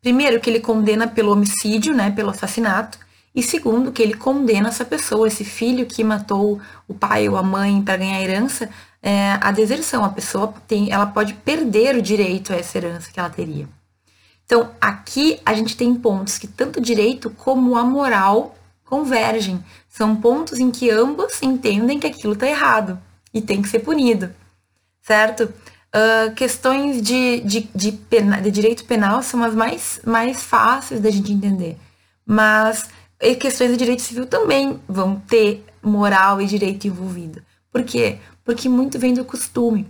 Primeiro 0.00 0.40
que 0.40 0.48
ele 0.48 0.60
condena 0.60 1.06
pelo 1.06 1.32
homicídio, 1.32 1.94
né, 1.94 2.10
pelo 2.10 2.30
assassinato, 2.30 2.98
e 3.34 3.42
segundo 3.42 3.92
que 3.92 4.02
ele 4.02 4.14
condena 4.14 4.68
essa 4.68 4.84
pessoa, 4.84 5.28
esse 5.28 5.44
filho 5.44 5.86
que 5.86 6.02
matou 6.02 6.60
o 6.86 6.94
pai 6.94 7.28
ou 7.28 7.36
a 7.36 7.42
mãe 7.42 7.80
para 7.82 7.96
ganhar 7.96 8.20
herança, 8.20 8.68
é, 9.02 9.38
a 9.40 9.50
deserção. 9.52 10.04
A 10.04 10.08
pessoa 10.08 10.52
tem, 10.66 10.90
ela 10.90 11.06
pode 11.06 11.34
perder 11.34 11.96
o 11.96 12.02
direito 12.02 12.52
a 12.52 12.56
essa 12.56 12.78
herança 12.78 13.10
que 13.12 13.20
ela 13.20 13.30
teria. 13.30 13.68
Então, 14.48 14.70
aqui 14.80 15.38
a 15.44 15.52
gente 15.52 15.76
tem 15.76 15.94
pontos 15.94 16.38
que 16.38 16.46
tanto 16.46 16.78
o 16.78 16.82
direito 16.82 17.28
como 17.28 17.76
a 17.76 17.84
moral 17.84 18.56
convergem. 18.82 19.62
São 19.90 20.16
pontos 20.16 20.58
em 20.58 20.70
que 20.70 20.88
ambos 20.88 21.42
entendem 21.42 22.00
que 22.00 22.06
aquilo 22.06 22.32
está 22.32 22.46
errado 22.48 22.98
e 23.32 23.42
tem 23.42 23.60
que 23.60 23.68
ser 23.68 23.80
punido, 23.80 24.34
certo? 25.02 25.52
Uh, 25.94 26.34
questões 26.34 27.02
de, 27.02 27.40
de, 27.40 27.68
de, 27.74 27.92
pena, 27.92 28.40
de, 28.40 28.50
direito 28.50 28.86
penal 28.86 29.22
são 29.22 29.44
as 29.44 29.54
mais, 29.54 30.00
mais 30.02 30.42
fáceis 30.42 31.02
da 31.02 31.10
gente 31.10 31.30
entender, 31.30 31.76
mas 32.24 32.88
questões 33.38 33.72
de 33.72 33.76
direito 33.76 34.00
civil 34.00 34.24
também 34.24 34.80
vão 34.88 35.20
ter 35.28 35.62
moral 35.82 36.40
e 36.40 36.46
direito 36.46 36.86
envolvido. 36.86 37.42
Por 37.70 37.82
quê? 37.84 38.18
Porque 38.42 38.66
muito 38.66 38.98
vem 38.98 39.12
do 39.12 39.26
costume, 39.26 39.86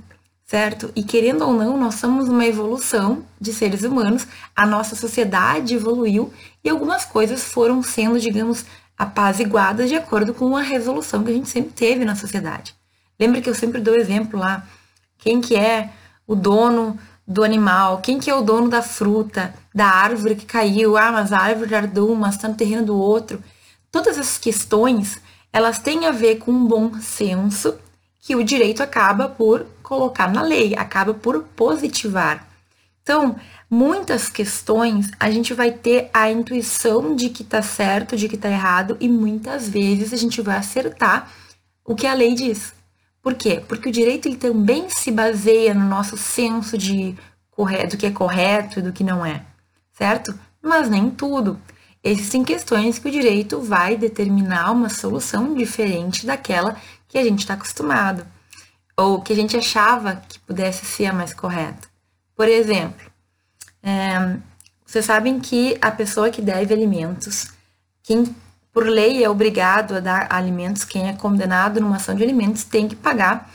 certo? 0.49 0.91
E 0.97 1.03
querendo 1.03 1.43
ou 1.43 1.53
não, 1.53 1.77
nós 1.77 1.97
somos 1.97 2.27
uma 2.27 2.47
evolução 2.47 3.23
de 3.39 3.53
seres 3.53 3.83
humanos, 3.83 4.27
a 4.57 4.67
nossa 4.67 4.97
sociedade 4.97 5.75
evoluiu 5.75 6.33
e 6.65 6.71
algumas 6.71 7.05
coisas 7.05 7.45
foram 7.45 7.83
sendo, 7.83 8.19
digamos, 8.19 8.65
apaziguadas 8.97 9.91
de 9.91 9.95
acordo 9.95 10.33
com 10.33 10.57
a 10.57 10.63
resolução 10.63 11.23
que 11.23 11.31
a 11.31 11.35
gente 11.35 11.51
sempre 11.51 11.73
teve 11.73 12.03
na 12.03 12.17
sociedade. 12.17 12.75
Lembra 13.21 13.43
que 13.43 13.51
eu 13.51 13.55
sempre 13.55 13.79
dou 13.79 13.95
exemplo 13.95 14.41
lá, 14.41 14.67
quem 15.19 15.39
que 15.39 15.55
é 15.55 15.91
o 16.27 16.35
dono 16.35 16.99
do 17.27 17.45
animal, 17.45 17.99
quem 17.99 18.19
que 18.19 18.31
é 18.31 18.35
o 18.35 18.41
dono 18.41 18.71
da 18.71 18.81
fruta, 18.81 19.55
da 19.75 19.87
árvore 19.87 20.35
que 20.35 20.47
caiu, 20.47 20.97
ah, 20.97 21.13
mas 21.13 21.31
a 21.31 21.41
árvore 21.41 21.75
ardou, 21.75 22.15
mas 22.17 22.37
está 22.37 22.49
no 22.49 22.55
terreno 22.55 22.87
do 22.87 22.97
outro. 22.97 23.45
Todas 23.93 24.17
essas 24.17 24.39
questões, 24.39 25.21
elas 25.53 25.79
têm 25.79 26.07
a 26.07 26.11
ver 26.11 26.37
com 26.37 26.51
um 26.51 26.67
bom 26.67 26.99
senso 27.03 27.75
que 28.19 28.35
o 28.35 28.43
direito 28.43 28.83
acaba 28.83 29.29
por 29.29 29.67
colocar 29.89 30.31
na 30.31 30.43
lei, 30.43 30.75
acaba 30.77 31.15
por 31.15 31.45
positivar. 31.57 32.47
Então, 33.03 33.37
muitas 33.71 34.29
questões 34.29 35.11
a 35.19 35.31
gente 35.31 35.55
vai 35.55 35.73
ter 35.73 36.11
a 36.13 36.31
intuição 36.31 37.17
de 37.17 37.31
que 37.31 37.43
tá 37.43 37.63
certo, 37.63 38.15
de 38.15 38.29
que 38.29 38.37
tá 38.37 38.51
errado, 38.51 38.99
e 39.01 39.09
muitas 39.09 39.67
vezes 39.67 40.13
a 40.13 40.17
gente 40.17 40.43
vai 40.43 40.59
acertar 40.59 41.33
o 41.83 41.95
que 41.95 42.07
a 42.07 42.13
lei 42.13 42.35
diz. 42.35 42.75
Por 43.23 43.33
quê? 43.33 43.63
Porque 43.67 43.89
o 43.89 43.93
direito 43.93 44.29
ele 44.29 44.37
também 44.37 44.91
se 44.91 45.11
baseia 45.11 45.73
no 45.73 45.87
nosso 45.87 46.19
senso 46.19 46.77
de 46.77 47.17
do 47.91 47.97
que 47.97 48.07
é 48.07 48.11
correto 48.11 48.79
e 48.79 48.83
do 48.83 48.93
que 48.93 49.03
não 49.03 49.27
é, 49.27 49.43
certo? 49.93 50.39
Mas 50.63 50.89
nem 50.89 51.11
tudo. 51.11 51.59
Existem 52.05 52.45
questões 52.45 53.01
que 53.01 53.09
o 53.09 53.11
direito 53.11 53.61
vai 53.61 53.97
determinar 53.97 54.71
uma 54.71 54.89
solução 54.89 55.55
diferente 55.55 56.25
daquela 56.25 56.77
que 57.09 57.19
a 57.19 57.25
gente 57.25 57.41
está 57.41 57.55
acostumado, 57.55 58.25
ou 58.99 59.23
que 59.23 59.33
a 59.33 59.37
gente 59.37 59.57
achava 59.57 60.17
que 60.29 60.41
pudesse 60.41 60.85
ser 60.85 61.07
a 61.07 61.13
mais 61.13 61.33
correta. 61.33 61.87
Por 62.35 62.49
exemplo, 62.49 63.07
é, 63.81 64.37
vocês 64.85 65.05
sabem 65.05 65.39
que 65.39 65.79
a 65.81 65.93
pessoa 65.93 66.31
que 66.31 66.43
deve 66.43 66.75
alimentos, 66.75 67.47
quem 68.03 68.35
por 68.73 68.87
lei 68.87 69.23
é 69.23 69.31
obrigado 69.31 69.95
a 69.95 70.01
dar 70.01 70.27
alimentos, 70.31 70.83
quem 70.83 71.09
é 71.09 71.13
condenado 71.13 71.81
numa 71.81 71.97
ação 71.97 72.17
de 72.17 72.25
alimentos 72.25 72.65
tem 72.65 72.89
que 72.89 72.97
pagar 72.97 73.49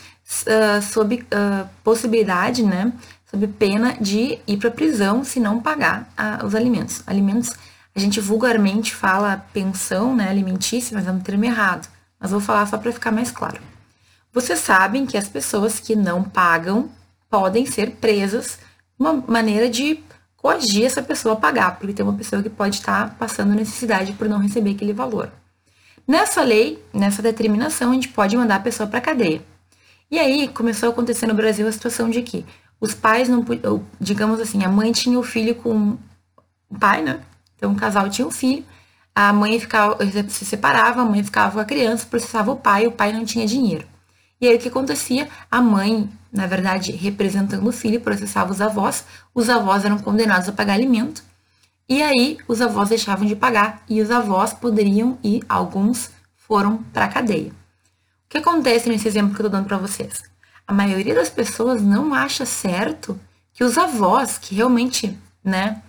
uh, 0.48 0.82
sob 0.82 1.16
uh, 1.16 1.70
possibilidade, 1.84 2.64
né, 2.64 2.94
sob 3.30 3.46
pena 3.48 3.98
de 4.00 4.40
ir 4.48 4.58
para 4.58 4.72
prisão 4.72 5.26
se 5.26 5.42
não 5.42 5.60
pagar 5.60 6.10
uh, 6.18 6.46
os 6.46 6.56
alimentos. 6.56 7.04
Alimentos, 7.06 7.52
a 7.94 8.00
gente 8.00 8.22
vulgarmente 8.22 8.96
fala 8.96 9.46
pensão, 9.52 10.16
né, 10.16 10.30
alimentícia, 10.30 10.96
mas 10.96 11.06
é 11.06 11.12
um 11.12 11.20
termo 11.20 11.44
errado. 11.44 11.88
Mas 12.18 12.32
vou 12.32 12.40
falar 12.40 12.66
só 12.66 12.78
para 12.78 12.94
ficar 12.94 13.12
mais 13.12 13.30
claro. 13.30 13.73
Vocês 14.34 14.60
sabem 14.60 15.06
que 15.06 15.16
as 15.16 15.30
pessoas 15.30 15.80
que 15.80 15.96
não 15.96 16.24
pagam 16.24 16.90
podem 17.30 17.68
ser 17.68 17.92
presas, 17.92 18.58
uma 18.98 19.14
maneira 19.14 19.70
de 19.70 20.04
coagir 20.36 20.86
essa 20.86 21.04
pessoa 21.04 21.36
a 21.36 21.38
pagar, 21.38 21.78
porque 21.78 21.94
tem 21.94 22.04
uma 22.04 22.18
pessoa 22.18 22.42
que 22.42 22.50
pode 22.50 22.78
estar 22.78 23.16
passando 23.16 23.54
necessidade 23.54 24.12
por 24.14 24.28
não 24.28 24.40
receber 24.40 24.72
aquele 24.72 24.92
valor. 24.92 25.32
Nessa 26.08 26.42
lei, 26.42 26.84
nessa 26.92 27.22
determinação, 27.22 27.92
a 27.92 27.94
gente 27.94 28.08
pode 28.08 28.36
mandar 28.36 28.56
a 28.56 28.60
pessoa 28.60 28.90
para 28.90 29.00
cadeia. 29.00 29.44
E 30.10 30.18
aí 30.18 30.48
começou 30.48 30.90
a 30.90 30.92
acontecer 30.92 31.28
no 31.28 31.36
Brasil 31.36 31.68
a 31.68 31.72
situação 31.72 32.10
de 32.10 32.24
que 32.24 32.44
os 32.82 32.96
pais 32.96 33.30
não 33.30 33.46
digamos 34.02 34.40
assim, 34.40 34.64
a 34.64 34.70
mãe 34.70 34.92
tinha 34.92 35.18
o 35.18 35.24
filho 35.24 35.54
com 35.54 35.96
o 36.70 36.80
pai, 36.80 37.04
né? 37.04 37.22
Então 37.56 37.72
o 37.72 37.76
casal 37.76 38.10
tinha 38.10 38.28
um 38.28 38.32
filho, 38.32 38.66
a 39.14 39.32
mãe 39.32 39.60
ficava, 39.60 39.98
se 40.28 40.44
separava, 40.44 41.02
a 41.02 41.06
mãe 41.06 41.24
ficava 41.24 41.52
com 41.52 41.60
a 41.60 41.66
criança, 41.66 42.08
processava 42.08 42.52
o 42.52 42.56
pai, 42.56 42.88
o 42.88 42.92
pai 42.92 43.14
não 43.14 43.24
tinha 43.24 43.46
dinheiro. 43.46 43.93
E 44.44 44.48
aí 44.50 44.58
o 44.58 44.60
que 44.60 44.68
acontecia? 44.68 45.30
A 45.50 45.62
mãe, 45.62 46.10
na 46.30 46.46
verdade, 46.46 46.92
representando 46.92 47.66
o 47.66 47.72
filho, 47.72 48.02
processava 48.02 48.52
os 48.52 48.60
avós, 48.60 49.06
os 49.34 49.50
avós 49.50 49.86
eram 49.86 49.98
condenados 49.98 50.50
a 50.50 50.52
pagar 50.52 50.74
alimento, 50.74 51.24
e 51.88 52.04
aí 52.04 52.38
os 52.46 52.60
avós 52.60 52.90
deixavam 52.90 53.26
de 53.26 53.38
pagar 53.38 53.82
e 53.88 54.02
os 54.02 54.12
avós 54.12 54.52
poderiam 54.52 55.18
ir, 55.24 55.46
alguns 55.48 56.12
foram 56.36 56.84
para 56.92 57.06
a 57.06 57.08
cadeia. 57.08 57.52
O 57.52 57.54
que 58.28 58.38
acontece 58.38 58.90
nesse 58.90 59.08
exemplo 59.08 59.34
que 59.34 59.40
eu 59.40 59.46
estou 59.46 59.58
dando 59.58 59.66
para 59.66 59.78
vocês? 59.78 60.22
A 60.68 60.74
maioria 60.74 61.16
das 61.16 61.30
pessoas 61.30 61.82
não 61.82 62.14
acha 62.14 62.46
certo 62.46 63.18
que 63.54 63.64
os 63.64 63.78
avós, 63.78 64.38
que 64.38 64.56
realmente, 64.56 65.18
né, 65.42 65.82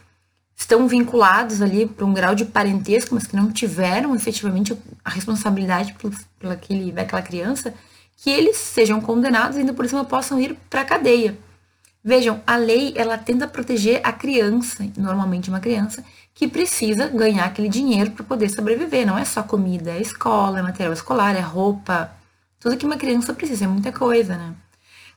estão 0.54 0.86
vinculados 0.86 1.60
ali 1.60 1.86
para 1.86 2.06
um 2.06 2.14
grau 2.14 2.36
de 2.36 2.44
parentesco, 2.44 3.16
mas 3.16 3.26
que 3.26 3.34
não 3.34 3.50
tiveram 3.50 4.14
efetivamente 4.14 4.78
a 5.04 5.10
responsabilidade 5.10 5.94
por, 5.94 6.12
por 6.38 6.52
aquele, 6.52 6.92
daquela 6.92 7.20
criança, 7.20 7.74
que 8.16 8.30
eles 8.30 8.56
sejam 8.56 9.00
condenados 9.00 9.56
e 9.56 9.60
ainda 9.60 9.72
por 9.72 9.86
cima 9.88 10.04
possam 10.04 10.40
ir 10.40 10.56
para 10.68 10.80
a 10.82 10.84
cadeia. 10.84 11.36
Vejam, 12.02 12.42
a 12.46 12.56
lei 12.56 12.92
ela 12.96 13.16
tenta 13.16 13.48
proteger 13.48 14.00
a 14.04 14.12
criança, 14.12 14.86
normalmente 14.96 15.48
uma 15.48 15.60
criança, 15.60 16.04
que 16.34 16.46
precisa 16.46 17.08
ganhar 17.08 17.46
aquele 17.46 17.68
dinheiro 17.68 18.10
para 18.10 18.24
poder 18.24 18.50
sobreviver. 18.50 19.06
Não 19.06 19.16
é 19.16 19.24
só 19.24 19.42
comida, 19.42 19.90
é 19.90 20.00
escola, 20.00 20.58
é 20.58 20.62
material 20.62 20.92
escolar, 20.92 21.34
é 21.34 21.40
roupa, 21.40 22.10
tudo 22.60 22.76
que 22.76 22.86
uma 22.86 22.96
criança 22.96 23.32
precisa, 23.32 23.64
é 23.64 23.68
muita 23.68 23.90
coisa, 23.92 24.36
né? 24.36 24.54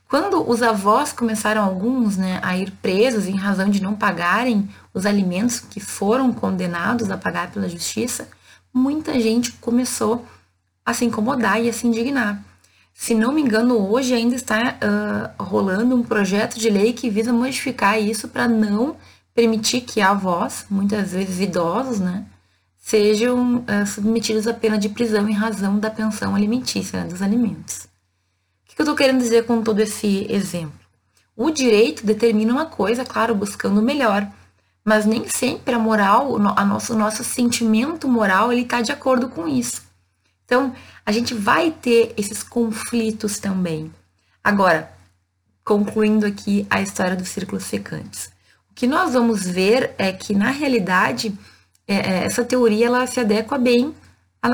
Quando 0.08 0.48
os 0.48 0.62
avós 0.62 1.12
começaram, 1.12 1.62
alguns, 1.62 2.16
né, 2.16 2.40
a 2.42 2.56
ir 2.56 2.70
presos 2.70 3.26
em 3.26 3.36
razão 3.36 3.68
de 3.68 3.82
não 3.82 3.94
pagarem 3.94 4.66
os 4.94 5.04
alimentos 5.04 5.60
que 5.60 5.80
foram 5.80 6.32
condenados 6.32 7.10
a 7.10 7.18
pagar 7.18 7.50
pela 7.50 7.68
justiça, 7.68 8.26
muita 8.72 9.20
gente 9.20 9.52
começou 9.52 10.24
a 10.84 10.94
se 10.94 11.04
incomodar 11.04 11.62
e 11.62 11.68
a 11.68 11.72
se 11.74 11.86
indignar. 11.86 12.42
Se 13.00 13.14
não 13.14 13.30
me 13.30 13.40
engano, 13.40 13.78
hoje 13.88 14.12
ainda 14.12 14.34
está 14.34 14.76
uh, 14.82 15.42
rolando 15.42 15.94
um 15.94 16.02
projeto 16.02 16.58
de 16.58 16.68
lei 16.68 16.92
que 16.92 17.08
visa 17.08 17.32
modificar 17.32 18.02
isso 18.02 18.26
para 18.26 18.48
não 18.48 18.96
permitir 19.32 19.82
que 19.82 20.00
avós, 20.00 20.66
muitas 20.68 21.12
vezes 21.12 21.38
idosos, 21.38 22.00
né, 22.00 22.26
sejam 22.76 23.58
uh, 23.58 23.86
submetidos 23.86 24.48
à 24.48 24.52
pena 24.52 24.76
de 24.76 24.88
prisão 24.88 25.28
em 25.28 25.32
razão 25.32 25.78
da 25.78 25.88
pensão 25.88 26.34
alimentícia, 26.34 27.04
né, 27.04 27.08
dos 27.08 27.22
alimentos. 27.22 27.86
O 28.66 28.74
que 28.74 28.82
eu 28.82 28.82
estou 28.82 28.96
querendo 28.96 29.20
dizer 29.20 29.46
com 29.46 29.62
todo 29.62 29.78
esse 29.78 30.26
exemplo? 30.28 30.80
O 31.36 31.52
direito 31.52 32.04
determina 32.04 32.52
uma 32.52 32.66
coisa, 32.66 33.04
claro, 33.04 33.32
buscando 33.32 33.78
o 33.78 33.82
melhor, 33.82 34.28
mas 34.84 35.06
nem 35.06 35.28
sempre 35.28 35.72
a 35.72 35.78
moral, 35.78 36.36
a 36.56 36.64
nosso, 36.64 36.94
o 36.94 36.98
nosso 36.98 37.22
sentimento 37.22 38.08
moral, 38.08 38.52
ele 38.52 38.62
está 38.62 38.80
de 38.82 38.90
acordo 38.90 39.28
com 39.28 39.46
isso. 39.46 39.87
Então, 40.48 40.74
a 41.04 41.12
gente 41.12 41.34
vai 41.34 41.70
ter 41.70 42.14
esses 42.16 42.42
conflitos 42.42 43.38
também. 43.38 43.92
Agora, 44.42 44.90
concluindo 45.62 46.24
aqui 46.24 46.66
a 46.70 46.80
história 46.80 47.14
dos 47.14 47.28
círculos 47.28 47.64
secantes. 47.64 48.30
O 48.70 48.74
que 48.74 48.86
nós 48.86 49.12
vamos 49.12 49.46
ver 49.46 49.94
é 49.98 50.10
que, 50.10 50.34
na 50.34 50.50
realidade, 50.50 51.38
é, 51.86 51.96
é 51.96 52.24
essa 52.24 52.42
teoria 52.42 52.86
ela 52.86 53.06
se 53.06 53.20
adequa 53.20 53.58
bem 53.58 53.94
à, 54.40 54.48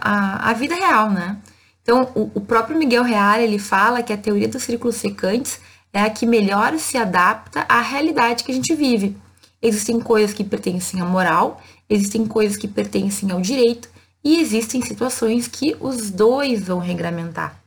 à, 0.00 0.50
à 0.50 0.52
vida 0.52 0.76
real, 0.76 1.10
né? 1.10 1.36
Então, 1.82 2.12
o, 2.14 2.30
o, 2.32 2.40
próprio 2.40 2.78
Miguel 2.78 3.02
Real, 3.02 3.40
ele 3.40 3.58
fala 3.58 4.04
que 4.04 4.12
a 4.12 4.16
teoria 4.16 4.46
dos 4.46 4.62
círculos 4.62 4.94
secantes 4.94 5.58
é 5.92 6.00
a 6.00 6.10
que 6.10 6.26
melhor 6.26 6.78
se 6.78 6.96
adapta 6.96 7.66
à 7.68 7.80
realidade 7.80 8.44
que 8.44 8.52
a 8.52 8.54
gente 8.54 8.72
vive. 8.76 9.16
Existem 9.60 9.98
coisas 9.98 10.32
que 10.32 10.44
pertencem 10.44 11.00
à 11.00 11.04
moral, 11.04 11.60
existem 11.88 12.24
coisas 12.24 12.56
que 12.56 12.68
pertencem 12.68 13.32
ao 13.32 13.40
direito 13.40 13.89
e 14.22 14.40
existem 14.40 14.82
situações 14.82 15.48
que 15.48 15.76
os 15.80 16.10
dois 16.10 16.66
vão 16.66 16.78
regramentar, 16.78 17.60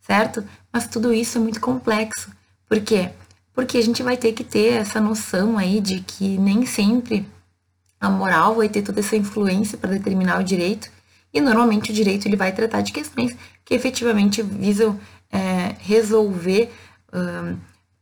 certo? 0.00 0.44
Mas 0.72 0.86
tudo 0.86 1.12
isso 1.12 1.38
é 1.38 1.40
muito 1.40 1.60
complexo. 1.60 2.30
Por 2.68 2.80
quê? 2.80 3.10
Porque 3.52 3.78
a 3.78 3.82
gente 3.82 4.02
vai 4.02 4.16
ter 4.16 4.32
que 4.32 4.44
ter 4.44 4.74
essa 4.74 5.00
noção 5.00 5.58
aí 5.58 5.80
de 5.80 6.00
que 6.00 6.36
nem 6.38 6.64
sempre 6.66 7.26
a 8.00 8.08
moral 8.10 8.56
vai 8.56 8.68
ter 8.68 8.82
toda 8.82 9.00
essa 9.00 9.16
influência 9.16 9.78
para 9.78 9.90
determinar 9.90 10.40
o 10.40 10.44
direito 10.44 10.90
e 11.32 11.40
normalmente 11.40 11.90
o 11.90 11.94
direito 11.94 12.26
ele 12.26 12.36
vai 12.36 12.52
tratar 12.52 12.82
de 12.82 12.92
questões 12.92 13.36
que 13.64 13.74
efetivamente 13.74 14.42
visam 14.42 14.98
é, 15.30 15.74
resolver 15.80 16.70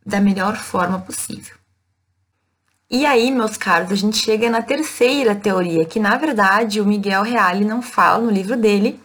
da 0.05 0.21
melhor 0.21 0.57
forma 0.57 1.01
possível. 1.01 1.55
E 2.91 3.07
aí, 3.07 3.31
meus 3.31 3.57
caros, 3.57 3.91
a 3.91 3.95
gente 3.95 4.19
chega 4.19 4.51
na 4.51 4.63
terceira 4.63 5.35
teoria, 5.35 5.85
que 5.85 5.99
na 5.99 6.17
verdade 6.17 6.81
o 6.81 6.87
Miguel 6.87 7.23
Reale 7.23 7.65
não 7.65 7.81
fala 7.81 8.23
no 8.23 8.31
livro 8.31 8.57
dele, 8.57 9.01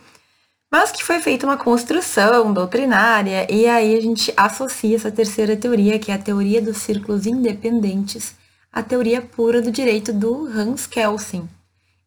mas 0.72 0.92
que 0.92 1.04
foi 1.04 1.20
feita 1.20 1.46
uma 1.46 1.58
construção 1.58 2.54
doutrinária, 2.54 3.48
e 3.52 3.66
aí 3.66 3.98
a 3.98 4.02
gente 4.02 4.34
associa 4.38 4.96
essa 4.96 5.10
terceira 5.10 5.56
teoria, 5.56 5.98
que 5.98 6.12
é 6.12 6.16
a 6.16 6.20
teoria 6.20 6.62
dos 6.62 6.78
círculos 6.78 7.26
independentes, 7.26 8.36
à 8.72 8.84
teoria 8.84 9.22
pura 9.22 9.62
do 9.62 9.72
direito 9.72 10.14
do 10.14 10.46
Hans 10.46 10.86
Kelsen, 10.86 11.50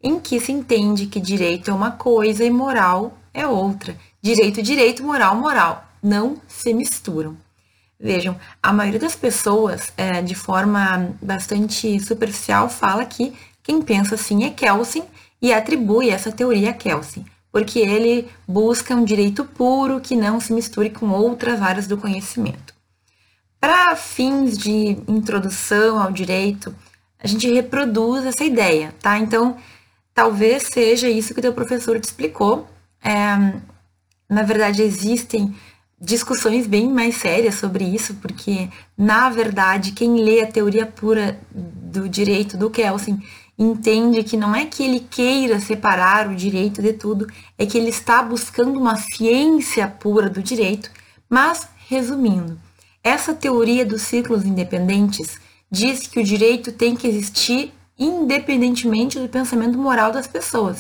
em 0.01 0.21
que 0.21 0.39
se 0.39 0.53
entende 0.53 1.07
que 1.07 1.19
direito 1.19 1.71
é 1.71 1.75
uma 1.75 1.91
coisa 1.91 2.45
e 2.45 2.51
moral 2.51 3.19
é 3.35 3.47
outra. 3.47 3.97
Direito, 4.21 4.63
direito, 4.63 5.03
moral, 5.03 5.35
moral. 5.37 5.85
Não 6.03 6.37
se 6.47 6.73
misturam. 6.75 7.37
Vejam, 8.03 8.37
a 8.61 8.73
maioria 8.73 8.99
das 8.99 9.15
pessoas, 9.15 9.93
é, 9.97 10.21
de 10.21 10.35
forma 10.35 11.15
bastante 11.23 12.01
superficial, 12.01 12.69
fala 12.69 13.05
que 13.05 13.33
quem 13.63 13.81
pensa 13.81 14.17
assim 14.17 14.43
é 14.43 14.51
Kelsen 14.51 15.05
e 15.41 15.53
atribui 15.53 16.11
essa 16.11 16.33
teoria 16.33 16.71
a 16.71 16.73
Kelsen, 16.73 17.25
porque 17.53 17.79
ele 17.79 18.29
busca 18.47 18.97
um 18.97 19.05
direito 19.05 19.45
puro 19.45 20.01
que 20.01 20.17
não 20.17 20.41
se 20.41 20.53
misture 20.53 20.91
com 20.91 21.11
outras 21.11 21.63
áreas 21.63 21.87
do 21.87 21.97
conhecimento. 21.97 22.75
Para 23.61 23.95
fins 23.95 24.59
de 24.59 24.99
introdução 25.07 26.03
ao 26.03 26.11
direito, 26.11 26.75
a 27.21 27.29
gente 27.29 27.49
reproduz 27.53 28.27
essa 28.27 28.43
ideia, 28.43 28.93
tá? 29.01 29.17
Então, 29.17 29.57
talvez 30.13 30.65
seja 30.73 31.09
isso 31.09 31.33
que 31.33 31.39
o 31.39 31.43
teu 31.43 31.53
professor 31.53 32.01
te 32.01 32.05
explicou. 32.05 32.67
É, 33.01 33.15
na 34.29 34.43
verdade, 34.43 34.83
existem 34.83 35.55
discussões 36.03 36.67
bem 36.67 36.89
mais 36.89 37.15
sérias 37.17 37.55
sobre 37.55 37.85
isso, 37.85 38.15
porque, 38.15 38.69
na 38.99 39.31
verdade, 39.31 39.93
quem 39.93 40.17
lê 40.17 40.43
a 40.43 40.51
teoria 40.51 40.85
pura 40.85 41.41
do 41.53 42.09
direito 42.09 42.57
do 42.57 42.69
Kelsen 42.69 43.23
entende 43.57 44.25
que 44.25 44.37
não 44.37 44.53
é 44.53 44.67
que 44.67 44.83
ele 44.83 44.99
queira 44.99 45.61
separar 45.61 46.29
o 46.29 46.35
direito 46.35 46.83
de 46.83 46.93
tudo, 46.93 47.29
é 47.57 47.65
que 47.65 47.79
ele 47.79 47.91
está 47.91 48.21
buscando 48.21 48.81
uma 48.81 48.97
ciência 48.97 49.87
pura 49.87 50.29
do 50.29 50.43
direito, 50.43 50.91
mas, 51.31 51.69
resumindo, 51.89 52.59
essa 53.05 53.33
teoria 53.33 53.87
dos 53.87 54.03
ciclos 54.03 54.45
independentes 54.45 55.39
diz 55.71 56.09
que 56.09 56.19
o 56.19 56.25
direito 56.25 56.73
tem 56.73 56.97
que 56.97 57.07
existir 57.07 57.73
independentemente 57.97 59.21
do 59.21 59.29
pensamento 59.29 59.79
moral 59.79 60.11
das 60.11 60.27
pessoas. 60.27 60.79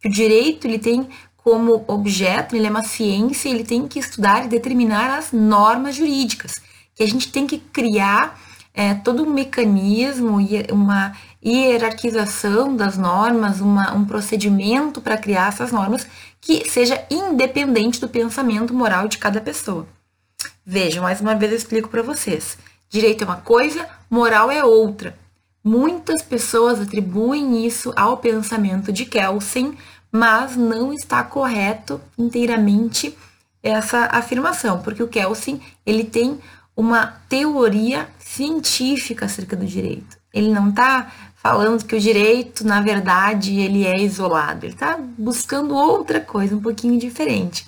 Que 0.00 0.08
o 0.08 0.12
direito 0.12 0.66
ele 0.66 0.78
tem 0.78 1.08
como 1.42 1.84
objeto, 1.88 2.54
ele 2.54 2.66
é 2.66 2.70
uma 2.70 2.84
ciência, 2.84 3.48
ele 3.48 3.64
tem 3.64 3.88
que 3.88 3.98
estudar 3.98 4.44
e 4.44 4.48
determinar 4.48 5.18
as 5.18 5.32
normas 5.32 5.96
jurídicas, 5.96 6.60
que 6.94 7.02
a 7.02 7.08
gente 7.08 7.32
tem 7.32 7.46
que 7.46 7.58
criar 7.58 8.38
é, 8.74 8.94
todo 8.94 9.24
um 9.24 9.30
mecanismo 9.30 10.40
e 10.40 10.64
uma 10.70 11.16
hierarquização 11.44 12.74
das 12.74 12.96
normas, 12.96 13.60
uma, 13.60 13.92
um 13.92 14.04
procedimento 14.04 15.00
para 15.00 15.16
criar 15.16 15.48
essas 15.48 15.72
normas 15.72 16.06
que 16.40 16.68
seja 16.68 17.04
independente 17.10 18.00
do 18.00 18.08
pensamento 18.08 18.72
moral 18.72 19.08
de 19.08 19.18
cada 19.18 19.40
pessoa. 19.40 19.86
Vejam, 20.64 21.02
mais 21.02 21.20
uma 21.20 21.34
vez 21.34 21.50
eu 21.50 21.58
explico 21.58 21.88
para 21.88 22.02
vocês. 22.02 22.56
Direito 22.88 23.22
é 23.22 23.26
uma 23.26 23.36
coisa, 23.36 23.88
moral 24.08 24.50
é 24.50 24.64
outra. 24.64 25.18
Muitas 25.64 26.22
pessoas 26.22 26.80
atribuem 26.80 27.64
isso 27.64 27.92
ao 27.96 28.16
pensamento 28.16 28.92
de 28.92 29.04
Kelsen, 29.04 29.76
mas 30.12 30.56
não 30.56 30.92
está 30.92 31.24
correto 31.24 31.98
inteiramente 32.18 33.16
essa 33.62 34.06
afirmação, 34.12 34.82
porque 34.82 35.02
o 35.02 35.08
Kelsen 35.08 35.60
ele 35.86 36.04
tem 36.04 36.38
uma 36.76 37.06
teoria 37.28 38.08
científica 38.18 39.24
acerca 39.24 39.56
do 39.56 39.64
direito. 39.64 40.18
Ele 40.32 40.50
não 40.50 40.70
está 40.70 41.10
falando 41.36 41.84
que 41.84 41.96
o 41.96 42.00
direito, 42.00 42.64
na 42.64 42.80
verdade, 42.80 43.58
ele 43.58 43.84
é 43.84 43.98
isolado. 44.00 44.64
Ele 44.64 44.74
está 44.74 44.96
buscando 44.96 45.74
outra 45.74 46.20
coisa, 46.20 46.54
um 46.54 46.60
pouquinho 46.60 46.98
diferente. 46.98 47.66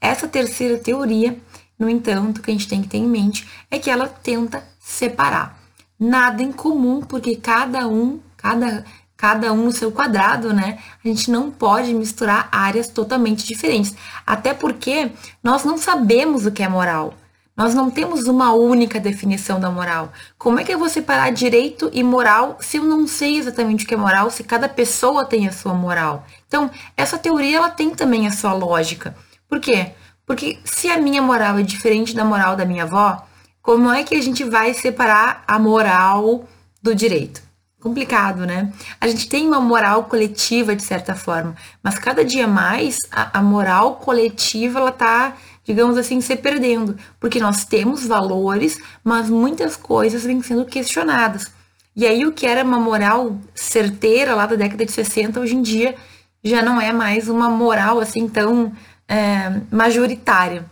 Essa 0.00 0.28
terceira 0.28 0.78
teoria, 0.78 1.36
no 1.78 1.88
entanto, 1.88 2.40
que 2.40 2.50
a 2.50 2.54
gente 2.54 2.68
tem 2.68 2.80
que 2.80 2.88
ter 2.88 2.98
em 2.98 3.06
mente 3.06 3.46
é 3.70 3.78
que 3.78 3.90
ela 3.90 4.08
tenta 4.08 4.62
separar. 4.78 5.58
Nada 5.98 6.42
em 6.42 6.52
comum, 6.52 7.02
porque 7.02 7.36
cada 7.36 7.86
um, 7.86 8.20
cada 8.36 8.84
cada 9.18 9.52
um 9.52 9.64
no 9.64 9.72
seu 9.72 9.90
quadrado, 9.90 10.54
né? 10.54 10.78
A 11.04 11.08
gente 11.08 11.28
não 11.28 11.50
pode 11.50 11.92
misturar 11.92 12.48
áreas 12.52 12.86
totalmente 12.86 13.44
diferentes. 13.44 13.94
Até 14.24 14.54
porque 14.54 15.10
nós 15.42 15.64
não 15.64 15.76
sabemos 15.76 16.46
o 16.46 16.52
que 16.52 16.62
é 16.62 16.68
moral. 16.68 17.12
Nós 17.56 17.74
não 17.74 17.90
temos 17.90 18.28
uma 18.28 18.52
única 18.52 19.00
definição 19.00 19.58
da 19.58 19.68
moral. 19.68 20.12
Como 20.38 20.60
é 20.60 20.64
que 20.64 20.72
eu 20.72 20.78
vou 20.78 20.88
separar 20.88 21.32
direito 21.32 21.90
e 21.92 22.04
moral 22.04 22.58
se 22.60 22.76
eu 22.76 22.84
não 22.84 23.08
sei 23.08 23.36
exatamente 23.36 23.84
o 23.84 23.88
que 23.88 23.94
é 23.94 23.96
moral, 23.96 24.30
se 24.30 24.44
cada 24.44 24.68
pessoa 24.68 25.24
tem 25.24 25.48
a 25.48 25.52
sua 25.52 25.74
moral? 25.74 26.24
Então, 26.46 26.70
essa 26.96 27.18
teoria 27.18 27.56
ela 27.56 27.70
tem 27.70 27.90
também 27.90 28.28
a 28.28 28.30
sua 28.30 28.52
lógica. 28.52 29.16
Por 29.48 29.58
quê? 29.58 29.94
Porque 30.24 30.60
se 30.64 30.88
a 30.88 30.96
minha 30.96 31.20
moral 31.20 31.58
é 31.58 31.62
diferente 31.62 32.14
da 32.14 32.24
moral 32.24 32.54
da 32.54 32.64
minha 32.64 32.84
avó, 32.84 33.26
como 33.60 33.90
é 33.90 34.04
que 34.04 34.14
a 34.14 34.22
gente 34.22 34.44
vai 34.44 34.72
separar 34.74 35.42
a 35.48 35.58
moral 35.58 36.44
do 36.80 36.94
direito? 36.94 37.47
Complicado, 37.80 38.44
né? 38.44 38.72
A 39.00 39.06
gente 39.06 39.28
tem 39.28 39.46
uma 39.46 39.60
moral 39.60 40.04
coletiva 40.04 40.74
de 40.74 40.82
certa 40.82 41.14
forma, 41.14 41.54
mas 41.82 41.98
cada 41.98 42.24
dia 42.24 42.46
mais 42.46 42.98
a, 43.10 43.38
a, 43.38 43.42
moral 43.42 43.96
coletiva 43.96 44.80
ela 44.80 44.90
tá, 44.90 45.36
digamos 45.64 45.96
assim, 45.96 46.20
se 46.20 46.34
perdendo, 46.36 46.96
porque 47.20 47.38
nós 47.38 47.64
temos 47.64 48.06
valores, 48.06 48.80
mas 49.04 49.30
muitas 49.30 49.76
coisas 49.76 50.24
vêm 50.24 50.42
sendo 50.42 50.64
questionadas. 50.64 51.46
E 51.94 52.06
aí 52.06 52.26
o 52.26 52.32
que 52.32 52.46
era 52.46 52.64
uma 52.64 52.80
moral 52.80 53.38
certeira 53.54 54.34
lá 54.34 54.46
da 54.46 54.56
década 54.56 54.84
de 54.84 54.92
60 54.92 55.40
hoje 55.40 55.56
em 55.56 55.62
dia 55.62 55.94
já 56.42 56.62
não 56.62 56.80
é 56.80 56.92
mais 56.92 57.28
uma 57.28 57.48
moral 57.48 58.00
assim 58.00 58.28
tão 58.28 58.72
é, 59.08 59.60
majoritária. 59.70 60.64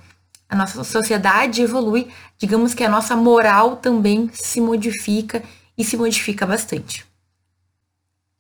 A 0.49 0.55
nossa 0.55 0.85
sociedade 0.85 1.62
evolui, 1.62 2.07
digamos 2.38 2.73
que 2.75 2.85
a 2.85 2.88
nossa 2.88 3.16
moral 3.16 3.77
também 3.77 4.31
se 4.33 4.61
modifica 4.61 5.42
e 5.77 5.85
se 5.85 5.97
modifica 5.97 6.47
bastante. 6.47 7.07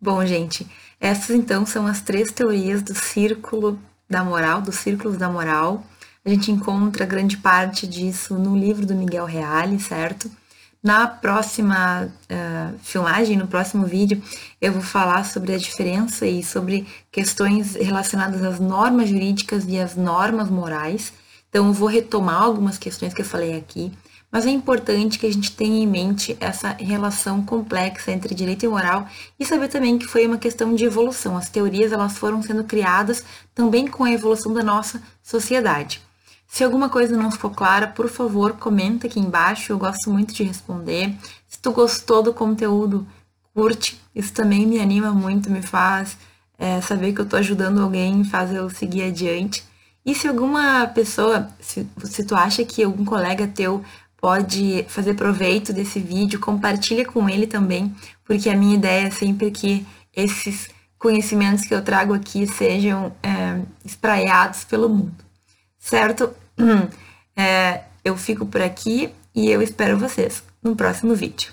Bom, 0.00 0.24
gente, 0.26 0.66
essas 1.00 1.30
então 1.30 1.64
são 1.66 1.86
as 1.86 2.00
três 2.00 2.30
teorias 2.30 2.82
do 2.82 2.94
círculo 2.94 3.78
da 4.08 4.22
moral, 4.22 4.60
dos 4.60 4.76
círculos 4.76 5.16
da 5.16 5.28
moral. 5.28 5.84
A 6.24 6.28
gente 6.28 6.50
encontra 6.50 7.04
grande 7.06 7.36
parte 7.36 7.86
disso 7.86 8.38
no 8.38 8.56
livro 8.56 8.84
do 8.84 8.94
Miguel 8.94 9.24
Reale, 9.24 9.78
certo? 9.78 10.30
Na 10.82 11.08
próxima 11.08 12.04
uh, 12.04 12.78
filmagem, 12.78 13.36
no 13.36 13.48
próximo 13.48 13.86
vídeo, 13.86 14.22
eu 14.60 14.72
vou 14.72 14.82
falar 14.82 15.24
sobre 15.24 15.52
a 15.52 15.58
diferença 15.58 16.26
e 16.26 16.44
sobre 16.44 16.86
questões 17.10 17.74
relacionadas 17.74 18.42
às 18.44 18.60
normas 18.60 19.08
jurídicas 19.08 19.64
e 19.66 19.78
às 19.80 19.96
normas 19.96 20.48
morais. 20.48 21.12
Então, 21.48 21.66
eu 21.66 21.72
vou 21.72 21.88
retomar 21.88 22.42
algumas 22.42 22.78
questões 22.78 23.12
que 23.12 23.22
eu 23.22 23.26
falei 23.26 23.56
aqui, 23.56 23.92
mas 24.36 24.44
é 24.44 24.50
importante 24.50 25.18
que 25.18 25.24
a 25.24 25.32
gente 25.32 25.50
tenha 25.50 25.82
em 25.82 25.86
mente 25.86 26.36
essa 26.38 26.76
relação 26.78 27.42
complexa 27.42 28.12
entre 28.12 28.34
direito 28.34 28.66
e 28.66 28.68
moral 28.68 29.08
e 29.40 29.46
saber 29.46 29.68
também 29.68 29.96
que 29.96 30.04
foi 30.06 30.26
uma 30.26 30.36
questão 30.36 30.74
de 30.74 30.84
evolução. 30.84 31.38
As 31.38 31.48
teorias 31.48 31.90
elas 31.90 32.18
foram 32.18 32.42
sendo 32.42 32.62
criadas 32.62 33.24
também 33.54 33.86
com 33.86 34.04
a 34.04 34.12
evolução 34.12 34.52
da 34.52 34.62
nossa 34.62 35.02
sociedade. 35.22 36.02
Se 36.46 36.62
alguma 36.62 36.90
coisa 36.90 37.16
não 37.16 37.30
ficou 37.30 37.48
clara, 37.48 37.86
por 37.86 38.10
favor, 38.10 38.52
comenta 38.58 39.06
aqui 39.06 39.18
embaixo, 39.18 39.72
eu 39.72 39.78
gosto 39.78 40.10
muito 40.10 40.34
de 40.34 40.42
responder. 40.42 41.16
Se 41.48 41.58
tu 41.58 41.72
gostou 41.72 42.22
do 42.22 42.34
conteúdo, 42.34 43.06
curte, 43.54 43.98
isso 44.14 44.34
também 44.34 44.66
me 44.66 44.78
anima 44.78 45.12
muito, 45.12 45.48
me 45.48 45.62
faz 45.62 46.18
é, 46.58 46.78
saber 46.82 47.14
que 47.14 47.22
eu 47.22 47.24
estou 47.24 47.38
ajudando 47.38 47.80
alguém, 47.80 48.22
faz 48.22 48.52
eu 48.52 48.68
seguir 48.68 49.04
adiante. 49.04 49.64
E 50.04 50.14
se 50.14 50.28
alguma 50.28 50.86
pessoa, 50.88 51.48
se, 51.58 51.84
se 52.04 52.22
tu 52.22 52.36
acha 52.36 52.64
que 52.66 52.84
algum 52.84 53.04
colega 53.04 53.48
teu 53.48 53.82
pode 54.20 54.84
fazer 54.88 55.14
proveito 55.14 55.72
desse 55.72 56.00
vídeo, 56.00 56.40
compartilha 56.40 57.04
com 57.04 57.28
ele 57.28 57.46
também, 57.46 57.94
porque 58.24 58.48
a 58.48 58.56
minha 58.56 58.74
ideia 58.74 59.06
é 59.06 59.10
sempre 59.10 59.50
que 59.50 59.86
esses 60.14 60.68
conhecimentos 60.98 61.64
que 61.64 61.74
eu 61.74 61.82
trago 61.82 62.14
aqui 62.14 62.46
sejam 62.46 63.12
é, 63.22 63.60
espraiados 63.84 64.64
pelo 64.64 64.88
mundo. 64.88 65.24
Certo? 65.78 66.30
É, 67.38 67.82
eu 68.02 68.16
fico 68.16 68.46
por 68.46 68.62
aqui 68.62 69.12
e 69.34 69.50
eu 69.50 69.60
espero 69.60 69.98
vocês 69.98 70.42
no 70.62 70.74
próximo 70.74 71.14
vídeo. 71.14 71.52